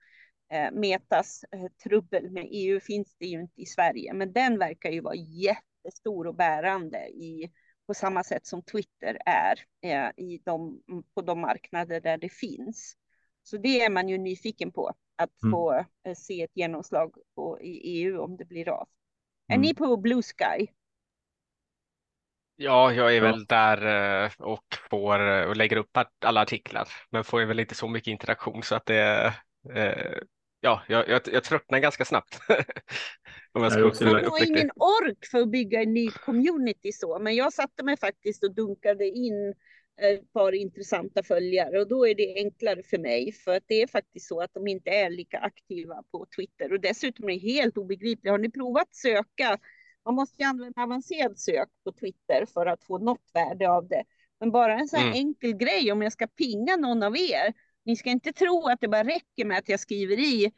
eh, 0.52 0.72
Metas 0.72 1.44
eh, 1.52 1.72
trubbel 1.84 2.32
med 2.32 2.48
EU 2.52 2.80
finns 2.80 3.16
det 3.20 3.26
ju 3.26 3.42
inte 3.42 3.62
i 3.62 3.66
Sverige, 3.66 4.14
men 4.14 4.34
den 4.34 4.60
verkar 4.60 4.90
ju 4.90 5.02
vara 5.02 5.16
jättestor 5.16 6.28
och 6.28 6.36
bärande 6.36 7.08
i 7.08 7.52
på 7.88 7.94
samma 7.94 8.24
sätt 8.24 8.46
som 8.48 8.62
Twitter 8.62 9.18
är 9.26 9.60
eh, 9.82 10.10
i 10.18 10.42
de, 10.46 10.82
på 11.16 11.22
de 11.22 11.40
marknader 11.42 12.02
där 12.02 12.18
det 12.18 12.30
finns. 12.30 12.98
Så 13.44 13.58
det 13.58 13.82
är 13.82 13.90
man 13.90 14.10
ju 14.10 14.18
nyfiken 14.18 14.72
på, 14.72 14.94
att 15.16 15.32
Mm. 15.44 15.52
få 15.52 15.74
eh, 16.04 16.16
se 16.16 16.42
ett 16.44 16.52
genomslag 16.58 17.16
på, 17.36 17.62
i 17.62 17.72
EU 18.02 18.22
om 18.22 18.38
det 18.38 18.46
blir 18.46 18.70
av. 18.70 18.88
Är 19.48 19.56
Mm. 19.56 19.62
ni 19.62 19.74
på 19.74 19.98
Blue 19.98 20.22
Sky? 20.24 20.68
Ja, 22.58 22.94
jag 22.94 23.16
är 23.16 23.22
Ja. 23.22 23.22
väl 23.22 23.46
där 23.46 23.86
eh, 24.26 24.32
och 24.40 24.66
får 24.90 25.28
eh, 25.30 25.44
och 25.48 25.56
lägger 25.58 25.78
upp 25.78 25.98
alla 26.26 26.42
artiklar, 26.42 26.88
men 27.10 27.24
får 27.24 27.40
ju 27.40 27.46
väl 27.46 27.60
inte 27.60 27.76
så 27.76 27.88
mycket 27.88 28.12
interaktion 28.12 28.64
så 28.64 28.76
att 28.76 28.86
det 28.86 29.34
eh, 29.76 30.18
ja, 30.66 30.82
jag, 30.88 31.10
jag, 31.10 31.22
jag 31.32 31.44
tröttnar 31.44 31.80
ganska 31.80 32.06
snabbt. 32.06 32.40
Om 33.54 33.64
jag 33.64 33.80
Jag 33.80 33.96
ska 33.96 34.06
Man 34.06 34.26
har 34.26 34.48
ingen 34.48 34.72
ork 34.76 35.26
för 35.32 35.40
att 35.42 35.50
bygga 35.50 35.82
en 35.82 35.94
ny 35.94 36.12
community 36.12 36.92
så, 36.92 37.20
men 37.20 37.36
jag 37.36 37.54
satte 37.54 37.84
mig 37.84 37.98
faktiskt 37.98 38.44
och 38.44 38.56
dunkade 38.56 39.06
in 39.08 39.54
ett 40.02 40.34
par 40.34 40.52
intressanta 40.52 41.24
följare 41.24 41.80
och 41.80 41.88
då 41.88 42.08
är 42.08 42.16
det 42.16 42.36
enklare 42.36 42.84
för 42.84 42.98
mig 42.98 43.32
för 43.32 43.56
att 43.56 43.64
det 43.68 43.82
är 43.82 43.88
faktiskt 43.88 44.28
så 44.28 44.42
att 44.42 44.54
de 44.54 44.68
inte 44.68 44.90
är 44.90 45.10
lika 45.10 45.40
aktiva 45.40 46.04
på 46.12 46.26
Twitter 46.36 46.74
och 46.74 46.80
dessutom 46.80 47.30
är 47.30 47.34
det 47.34 47.40
helt 47.40 47.78
obegripligt. 47.78 48.32
Har 48.32 48.38
ni 48.38 48.52
provat 48.52 48.96
söka? 48.96 49.58
Man 50.06 50.16
måste 50.16 50.42
ju 50.44 50.48
använda 50.48 50.82
avancerad 50.82 51.40
sök 51.40 51.70
på 51.84 51.92
Twitter 51.92 52.46
för 52.54 52.66
att 52.66 52.84
få 52.84 52.98
något 52.98 53.32
värde 53.34 53.70
av 53.70 53.88
det. 53.88 54.04
Men 54.40 54.52
bara 54.52 54.80
en 54.80 54.88
sån 54.88 55.00
här 55.00 55.06
Mm. 55.08 55.18
enkel 55.18 55.58
grej 55.58 55.92
om 55.92 56.02
jag 56.02 56.12
ska 56.14 56.28
pinga 56.28 56.76
någon 56.76 57.04
av 57.04 57.18
er. 57.18 57.54
Ni 57.86 57.96
ska 57.96 58.10
inte 58.10 58.34
tro 58.34 58.68
att 58.68 58.82
det 58.82 58.88
bara 58.88 59.04
räcker 59.04 59.46
med 59.46 59.58
att 59.58 59.70
jag 59.70 59.80
skriver 59.80 60.20
i 60.20 60.52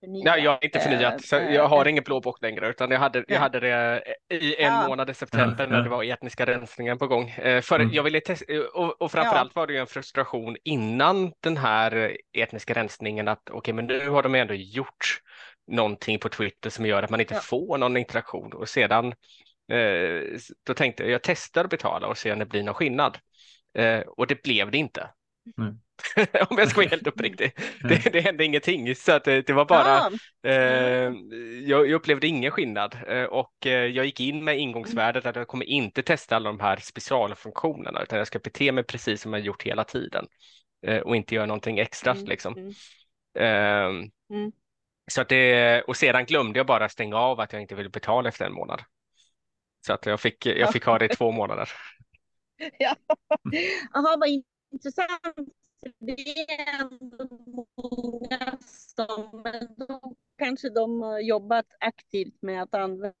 förnya. 0.00 0.24
Nej, 0.24 0.44
jag 0.44 0.50
har 0.50 0.64
inte 0.64 0.80
förnyat, 0.80 1.24
så 1.24 1.36
eh, 1.36 1.54
jag 1.54 1.68
har 1.68 1.84
eh, 1.86 1.90
ingen 1.90 2.04
blå 2.04 2.36
längre, 2.40 2.68
utan 2.68 2.90
jag 2.90 2.98
hade, 2.98 3.24
jag 3.28 3.40
hade 3.40 3.60
det 3.60 4.02
i 4.30 4.56
en 4.62 4.72
Ja. 4.72 4.88
månad 4.88 5.10
i 5.10 5.14
september 5.14 5.64
Ja, 5.64 5.70
när 5.70 5.76
ja. 5.76 5.82
det 5.82 5.88
var 5.90 6.04
etniska 6.04 6.46
rensningen 6.46 6.98
på 6.98 7.06
gång. 7.06 7.28
Eh, 7.30 7.60
För 7.60 7.80
Mm. 7.80 7.94
jag 7.94 8.02
ville 8.02 8.20
testa, 8.20 8.44
och, 8.74 9.02
och 9.02 9.12
framförallt 9.12 9.54
var 9.54 9.66
det 9.66 9.72
ju 9.72 9.78
en 9.78 9.86
frustration 9.86 10.56
innan 10.64 11.32
den 11.40 11.56
här 11.56 12.16
etniska 12.38 12.74
rensningen 12.74 13.28
att 13.28 13.50
okej, 13.50 13.74
men 13.74 13.86
nu 13.86 14.08
har 14.08 14.22
de 14.22 14.34
ändå 14.34 14.54
gjort 14.54 15.20
någonting 15.72 16.18
på 16.18 16.28
Twitter 16.28 16.70
som 16.70 16.86
gör 16.86 17.02
att 17.02 17.10
man 17.10 17.20
inte 17.20 17.34
Ja. 17.34 17.40
får 17.40 17.78
någon 17.78 17.96
interaktion 17.96 18.52
och 18.52 18.68
sedan 18.68 19.06
eh, 19.72 20.38
då 20.66 20.74
tänkte 20.74 21.02
jag, 21.02 21.12
jag 21.12 21.22
testar 21.22 21.64
att 21.64 21.70
betala 21.70 22.06
och 22.06 22.18
se 22.18 22.32
om 22.32 22.38
det 22.38 22.46
blir 22.46 22.62
någon 22.62 22.74
skillnad. 22.74 23.18
Eh, 23.78 24.00
och 24.00 24.26
det 24.26 24.42
blev 24.42 24.70
det 24.70 24.78
inte. 24.78 25.10
Nej. 25.56 25.72
om 26.50 26.58
jag 26.58 26.68
ska 26.68 26.80
vara 26.80 26.88
helt 26.88 27.06
uppriktig. 27.06 27.52
Nej. 27.80 28.00
Det, 28.04 28.10
det 28.10 28.20
hände 28.20 28.44
ingenting, 28.44 28.94
så 28.94 29.12
att 29.12 29.24
det, 29.24 29.42
det 29.46 29.52
var 29.52 29.64
bara 29.64 30.10
Eh, 30.46 31.12
jag, 31.64 31.86
jag 31.86 31.92
upplevde 31.92 32.26
ingen 32.26 32.50
skillnad 32.50 32.96
eh, 33.08 33.24
och 33.24 33.66
eh, 33.66 33.72
jag 33.86 34.06
gick 34.06 34.20
in 34.20 34.44
med 34.44 34.58
ingångsvärdet 34.58 35.26
att 35.26 35.36
jag 35.36 35.48
kommer 35.48 35.64
inte 35.64 36.02
testa 36.02 36.36
alla 36.36 36.50
de 36.50 36.60
här 36.60 36.76
specialfunktionerna 36.76 38.02
utan 38.02 38.18
jag 38.18 38.26
ska 38.26 38.38
bete 38.38 38.72
mig 38.72 38.84
precis 38.84 39.22
som 39.22 39.32
jag 39.32 39.42
gjort 39.42 39.62
hela 39.62 39.84
tiden 39.84 40.26
eh, 40.86 40.98
och 40.98 41.16
inte 41.16 41.34
göra 41.34 41.46
någonting 41.46 41.78
extra 41.78 42.12
Mm, 42.12 42.24
liksom. 42.24 42.56
mm. 42.56 42.72
Eh, 43.38 44.08
Mm. 44.30 44.52
Så 45.10 45.20
att 45.20 45.28
det, 45.28 45.82
och 45.82 45.96
sedan 45.96 46.24
glömde 46.24 46.58
jag 46.58 46.66
bara 46.66 46.88
stänga 46.88 47.16
av 47.16 47.40
att 47.40 47.52
jag 47.52 47.62
inte 47.62 47.74
ville 47.74 47.88
betala 47.88 48.28
efter 48.28 48.44
en 48.44 48.52
månad. 48.52 48.82
Så 49.86 49.92
att 49.92 50.06
jag 50.06 50.20
fick, 50.20 50.46
jag 50.46 50.72
fick 50.72 50.84
ha 50.84 50.98
det 50.98 51.04
i 51.04 51.08
två 51.16 51.32
månader. 51.32 51.68
Ja. 52.78 52.96
Jaha, 53.92 54.16
vad 54.16 54.28
intressant. 54.72 55.48
Det 55.98 56.12
är 56.12 56.80
ändå 56.80 57.28
många 57.46 58.58
som, 58.60 59.42
men 59.44 59.74
då 59.76 60.14
kanske 60.38 60.70
de 60.70 61.02
har 61.02 61.20
jobbat 61.20 61.66
aktivt 61.80 62.42
med 62.42 62.62
att 62.62 62.74
använda 62.74 63.14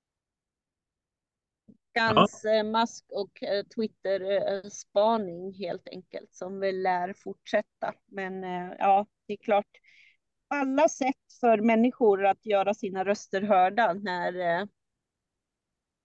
Gans, 1.96 2.44
eh, 2.44 2.64
Musk 2.64 3.04
och 3.12 3.42
eh, 3.42 3.64
Twitter-spaning 3.64 5.54
helt 5.54 5.88
enkelt 5.88 6.34
som 6.34 6.60
väl 6.60 6.82
lär 6.82 7.12
fortsätta. 7.12 7.94
Men 8.06 8.44
eh, 8.44 8.76
ja, 8.78 9.06
det 9.26 9.32
är 9.32 9.36
klart. 9.36 9.68
Alla 10.48 10.88
sätt 10.88 11.32
för 11.40 11.58
människor 11.58 12.26
att 12.26 12.46
göra 12.46 12.74
sina 12.74 13.04
röster 13.04 13.42
hörda 13.42 13.92
när 13.92 14.60
eh, 14.60 14.66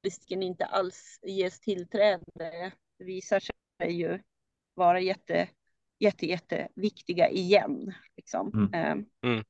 risken 0.04 0.44
inte 0.44 0.66
alls 0.66 1.20
ges 1.24 1.60
tillträde 1.60 2.72
visar 2.98 3.40
sig 3.40 3.92
ju 3.92 4.20
vara 4.74 5.00
jätte, 5.00 5.50
jätte, 6.02 6.26
jätteviktiga 6.26 7.30
igen. 7.30 7.94
Liksom. 8.18 8.70
Mm. 8.74 9.06
Eh, 9.24 9.44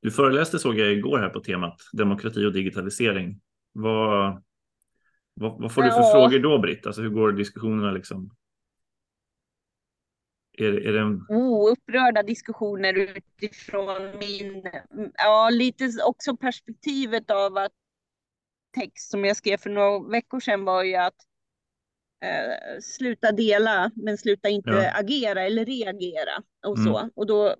Du 0.00 0.10
föreläste 0.10 0.58
såg 0.58 0.78
jag 0.78 0.92
igår 0.92 1.18
här 1.18 1.28
på 1.28 1.40
temat 1.40 1.76
demokrati 1.92 2.44
och 2.46 2.52
digitalisering. 2.52 3.40
Vad, 3.72 4.42
vad, 5.34 5.62
vad 5.62 5.74
får 5.74 5.82
du 5.82 5.90
för 5.90 6.00
Ja. 6.00 6.12
frågor 6.12 6.38
då 6.38 6.58
Britt? 6.58 6.86
Alltså 6.86 7.02
hur 7.02 7.10
går 7.10 7.32
diskussionerna 7.32 7.90
liksom? 7.90 8.36
Är, 10.58 10.72
är 10.72 10.92
det 10.92 11.00
en... 11.00 11.26
oh, 11.28 11.72
upprörda 11.72 12.22
diskussioner 12.22 12.94
utifrån 12.94 14.18
min, 14.18 14.70
ja 15.14 15.50
lite 15.52 15.88
också 16.06 16.36
perspektivet 16.36 17.30
av 17.30 17.56
att 17.56 17.72
text 18.74 19.10
som 19.10 19.24
jag 19.24 19.36
skrev 19.36 19.56
för 19.56 19.70
några 19.70 20.08
veckor 20.08 20.40
sedan 20.40 20.64
var 20.64 20.82
ju 20.82 20.94
att 20.94 21.14
eh, 22.20 22.80
sluta 22.80 23.32
dela 23.32 23.90
men 23.94 24.18
sluta 24.18 24.48
inte 24.48 24.70
Ja. 24.70 24.90
agera 24.94 25.42
eller 25.42 25.64
reagera 25.64 26.42
och 26.66 26.78
Mm. 26.78 26.92
så. 26.92 27.08
Och 27.14 27.26
då 27.26 27.56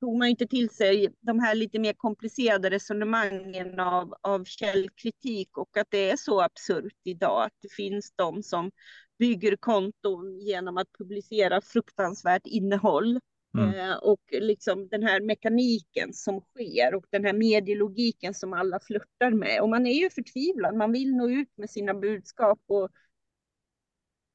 tog 0.00 0.18
man 0.18 0.28
inte 0.28 0.46
till 0.46 0.70
sig 0.70 1.08
de 1.20 1.38
här 1.40 1.54
lite 1.54 1.78
mer 1.78 1.92
komplicerade 1.92 2.70
resonemangen 2.70 3.80
av, 3.80 4.14
av 4.20 4.44
källkritik 4.44 5.58
och 5.58 5.76
att 5.76 5.86
det 5.90 6.10
är 6.10 6.16
så 6.16 6.40
absurt 6.42 6.96
idag 7.04 7.42
att 7.44 7.52
det 7.62 7.72
finns 7.72 8.12
de 8.16 8.42
som 8.42 8.70
bygger 9.18 9.56
konton 9.56 10.38
genom 10.40 10.76
att 10.76 10.92
publicera 10.98 11.60
fruktansvärt 11.60 12.46
innehåll. 12.46 13.20
Mm. 13.58 13.74
Eh, 13.74 13.96
och 13.96 14.20
liksom 14.30 14.88
den 14.88 15.02
här 15.02 15.20
mekaniken 15.20 16.12
som 16.12 16.40
sker 16.40 16.94
och 16.94 17.04
den 17.10 17.24
här 17.24 17.32
medielogiken 17.32 18.34
som 18.34 18.52
alla 18.52 18.80
flörtar 18.80 19.30
med. 19.30 19.60
Och 19.60 19.68
man 19.68 19.86
är 19.86 19.94
ju 19.94 20.10
förtvivlad, 20.10 20.74
man 20.76 20.92
vill 20.92 21.16
nå 21.16 21.30
ut 21.30 21.48
med 21.56 21.70
sina 21.70 21.94
budskap 21.94 22.60
och 22.66 22.88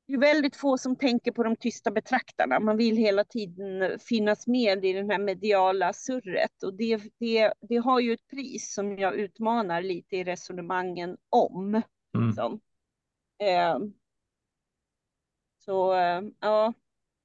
det 0.07 0.13
är 0.13 0.17
väldigt 0.17 0.55
få 0.55 0.77
som 0.77 0.95
tänker 0.95 1.31
på 1.31 1.43
de 1.43 1.55
tysta 1.55 1.91
betraktarna. 1.91 2.59
Man 2.59 2.77
vill 2.77 2.97
hela 2.97 3.23
tiden 3.23 3.99
finnas 3.99 4.47
med 4.47 4.85
i 4.85 4.93
den 4.93 5.09
här 5.09 5.19
mediala 5.19 5.93
surret 5.93 6.63
och 6.63 6.73
det, 6.73 7.01
det, 7.19 7.53
det 7.61 7.77
har 7.77 7.99
ju 7.99 8.13
ett 8.13 8.27
pris 8.27 8.73
som 8.73 8.97
jag 8.97 9.15
utmanar 9.15 9.81
lite 9.81 10.15
i 10.15 10.23
resonemangen 10.23 11.17
om. 11.29 11.81
Mm. 12.15 12.27
Liksom. 12.27 12.59
Eh, 13.39 13.77
så 15.59 15.93
eh, 15.93 16.21
ja, 16.39 16.73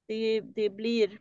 det, 0.07 0.41
det 0.41 0.69
blir, 0.69 1.19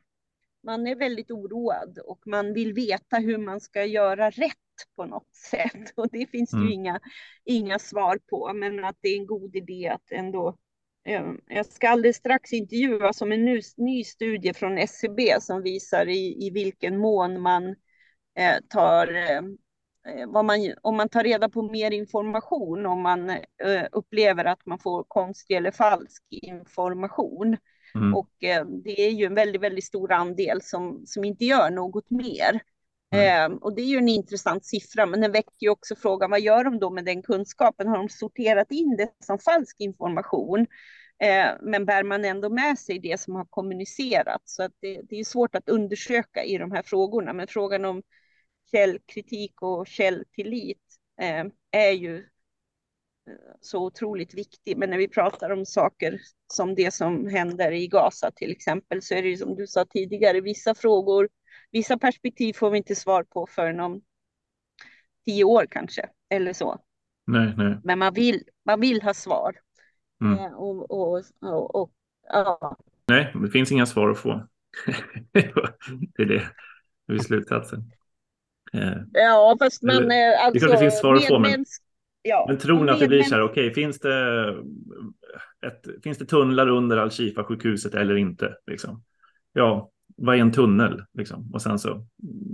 man 0.62 0.86
är 0.86 0.96
väldigt 0.96 1.30
oroad 1.30 1.98
och 1.98 2.26
man 2.26 2.54
vill 2.54 2.72
veta 2.72 3.16
hur 3.16 3.38
man 3.38 3.60
ska 3.60 3.84
göra 3.84 4.30
rätt 4.30 4.54
på 4.96 5.04
något 5.04 5.34
sätt. 5.34 5.92
Och 5.96 6.08
det 6.12 6.26
finns 6.26 6.50
det 6.50 6.56
Mm. 6.56 6.68
ju 6.68 6.74
inga, 6.74 7.00
inga 7.44 7.78
svar 7.78 8.18
på, 8.30 8.52
men 8.54 8.84
att 8.84 8.96
det 9.00 9.08
är 9.08 9.16
en 9.18 9.26
god 9.26 9.56
idé 9.56 9.88
att 9.88 10.12
ändå 10.12 10.56
jag 11.48 11.66
ska 11.66 11.88
alldeles 11.88 12.16
strax 12.16 12.52
intervjuas 12.52 13.22
om 13.22 13.32
en 13.32 13.44
ny, 13.44 13.60
ny 13.76 14.04
studie 14.04 14.54
från 14.54 14.78
SCB 14.78 15.40
som 15.40 15.62
visar 15.62 16.08
i, 16.08 16.46
i 16.46 16.50
vilken 16.50 16.98
mån 16.98 17.40
man 17.40 17.68
eh, 18.38 18.56
tar 18.68 19.14
eh, 19.14 19.42
vad 20.26 20.44
man, 20.44 20.74
om 20.82 20.96
man 20.96 21.08
tar 21.08 21.24
reda 21.24 21.48
på 21.48 21.62
mer 21.62 21.90
information, 21.90 22.86
om 22.86 23.02
man 23.02 23.30
eh, 23.30 23.86
upplever 23.92 24.44
att 24.44 24.66
man 24.66 24.78
får 24.78 25.04
konstig 25.08 25.56
eller 25.56 25.70
falsk 25.70 26.24
information. 26.30 27.56
Mm. 27.94 28.14
Och 28.14 28.44
eh, 28.44 28.66
det 28.84 29.06
är 29.06 29.10
ju 29.10 29.24
en 29.24 29.34
väldigt, 29.34 29.62
väldigt 29.62 29.84
stor 29.84 30.12
andel 30.12 30.62
som, 30.62 31.02
som 31.06 31.24
inte 31.24 31.44
gör 31.44 31.70
något 31.70 32.10
mer. 32.10 32.60
Mm. 33.14 33.52
Eh, 33.52 33.58
och 33.58 33.74
det 33.74 33.82
är 33.82 33.86
ju 33.86 33.98
en 33.98 34.08
intressant 34.08 34.64
siffra, 34.64 35.06
men 35.06 35.20
den 35.20 35.32
väcker 35.32 35.52
ju 35.60 35.70
också 35.70 35.94
frågan, 35.96 36.30
vad 36.30 36.40
gör 36.40 36.64
de 36.64 36.78
då 36.78 36.90
med 36.90 37.04
den 37.04 37.22
kunskapen? 37.22 37.88
Har 37.88 37.96
de 37.96 38.08
sorterat 38.08 38.72
in 38.72 38.96
det 38.96 39.08
som 39.24 39.38
falsk 39.38 39.76
information? 39.78 40.66
Eh, 41.20 41.50
men 41.60 41.84
bär 41.84 42.02
man 42.04 42.24
ändå 42.24 42.48
med 42.48 42.78
sig 42.78 42.98
det 42.98 43.20
som 43.20 43.34
har 43.34 43.44
kommunicerats? 43.44 44.54
Så 44.54 44.62
att 44.62 44.72
det, 44.80 45.00
det 45.08 45.20
är 45.20 45.24
svårt 45.24 45.54
att 45.54 45.68
undersöka 45.68 46.44
i 46.44 46.58
de 46.58 46.72
här 46.72 46.82
frågorna, 46.82 47.32
men 47.32 47.46
frågan 47.46 47.84
om 47.84 48.02
källkritik 48.70 49.62
och 49.62 49.86
källtillit 49.86 50.82
eh, 51.20 51.44
är 51.70 51.90
ju 51.90 52.26
så 53.60 53.84
otroligt 53.84 54.34
viktig. 54.34 54.76
Men 54.76 54.90
när 54.90 54.98
vi 54.98 55.08
pratar 55.08 55.50
om 55.50 55.66
saker 55.66 56.20
som 56.52 56.74
det 56.74 56.94
som 56.94 57.28
händer 57.28 57.72
i 57.72 57.88
Gaza 57.88 58.30
till 58.30 58.50
exempel 58.50 59.02
så 59.02 59.14
är 59.14 59.22
det 59.22 59.28
ju 59.28 59.36
som 59.36 59.56
du 59.56 59.66
sa 59.66 59.84
tidigare, 59.84 60.40
vissa 60.40 60.74
frågor, 60.74 61.28
vissa 61.70 61.98
perspektiv 61.98 62.52
får 62.52 62.70
vi 62.70 62.78
inte 62.78 62.94
svar 62.94 63.22
på 63.22 63.46
förrän 63.46 63.80
om 63.80 64.02
tio 65.24 65.44
år 65.44 65.66
kanske 65.70 66.08
eller 66.28 66.52
så. 66.52 66.80
Nej, 67.26 67.54
nej. 67.56 67.76
Men 67.84 67.98
man 67.98 68.14
vill, 68.14 68.42
man 68.64 68.80
vill 68.80 69.02
ha 69.02 69.14
svar. 69.14 69.56
Mm. 70.20 70.38
Eh, 70.38 70.52
och, 70.52 70.90
och, 70.90 71.22
och, 71.40 71.74
och, 71.74 71.90
ja. 72.28 72.76
Nej, 73.08 73.32
det 73.42 73.50
finns 73.50 73.72
inga 73.72 73.86
svar 73.86 74.10
att 74.10 74.18
få. 74.18 74.46
det 75.32 76.22
är 76.22 76.26
det, 76.26 76.42
det 77.06 77.14
är 77.14 77.18
slutsatsen. 77.18 77.92
Eh, 78.72 78.96
ja, 79.12 79.56
fast 79.60 79.82
man... 79.82 79.96
Alltså, 79.96 80.08
det 80.08 80.14
är 80.14 80.58
klart 80.58 80.70
det 80.70 80.78
finns 80.78 81.00
svar 81.00 81.14
att 81.14 81.24
få, 81.24 81.38
men 81.38 81.64
Ja, 82.22 82.44
men 82.48 82.58
tror 82.58 82.84
ni 82.84 82.92
att 82.92 82.98
det 82.98 83.08
blir 83.08 83.22
så 83.22 83.34
här, 83.34 83.42
okej, 83.42 83.70
okay, 83.70 83.74
finns, 83.74 84.00
det 84.00 84.48
ett, 85.66 86.02
finns 86.02 86.18
det 86.18 86.26
tunnlar 86.26 86.68
under 86.68 86.96
Al-Shifa-sjukhuset 86.96 87.94
eller 87.94 88.16
inte? 88.16 88.56
Liksom? 88.66 89.02
Ja, 89.52 89.90
vad 90.16 90.36
är 90.36 90.40
en 90.40 90.52
tunnel? 90.52 91.04
Liksom? 91.12 91.50
Och 91.52 91.62
sen 91.62 91.78
så, 91.78 92.06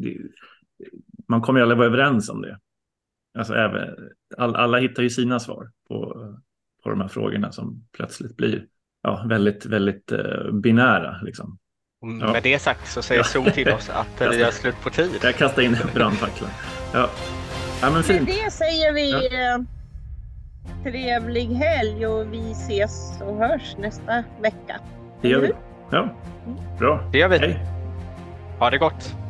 det, 0.02 0.18
man 1.28 1.40
kommer 1.40 1.60
ju 1.60 1.62
aldrig 1.62 1.78
vara 1.78 1.86
överens 1.86 2.28
om 2.28 2.42
det. 2.42 2.58
Alltså, 3.38 3.54
även, 3.54 3.94
all, 4.36 4.56
alla 4.56 4.78
hittar 4.78 5.02
ju 5.02 5.10
sina 5.10 5.40
svar 5.40 5.70
på, 5.88 6.26
på 6.84 6.90
de 6.90 7.00
här 7.00 7.08
frågorna 7.08 7.52
som 7.52 7.86
plötsligt 7.96 8.36
blir 8.36 8.64
ja, 9.02 9.26
väldigt, 9.28 9.66
väldigt 9.66 10.12
uh, 10.12 10.52
binära. 10.52 11.20
Liksom. 11.22 11.58
Ja. 12.20 12.32
Med 12.32 12.42
det 12.42 12.58
sagt 12.58 12.88
så 12.88 13.02
säger 13.02 13.22
Zoom 13.22 13.44
till 13.44 13.68
oss 13.68 13.90
att 13.90 14.20
vi 14.34 14.42
har 14.42 14.50
slut 14.50 14.74
på 14.82 14.90
tid. 14.90 15.10
Jag 15.22 15.34
kastar 15.34 15.62
in 15.62 15.76
brandfacklan. 15.94 16.50
Ja. 16.92 17.10
Ja, 17.82 17.90
men 17.90 18.02
fint. 18.02 18.20
Med 18.20 18.36
det 18.44 18.50
säger 18.50 18.92
vi 18.92 19.10
ja. 19.10 19.54
Eh, 19.54 19.62
trevlig 20.82 21.46
helg 21.46 22.06
och 22.06 22.32
vi 22.32 22.50
ses 22.50 23.20
och 23.22 23.36
hörs 23.36 23.76
nästa 23.78 24.24
vecka. 24.42 24.80
Det 25.22 25.28
gör 25.28 25.40
vi. 25.40 25.52
Ja, 25.90 26.16
bra. 26.78 27.08
Det 27.12 27.18
gör 27.18 27.28
vi. 27.28 27.38
Hej. 27.38 27.58
Ha 28.58 28.70
det 28.70 28.78
gott. 28.78 29.23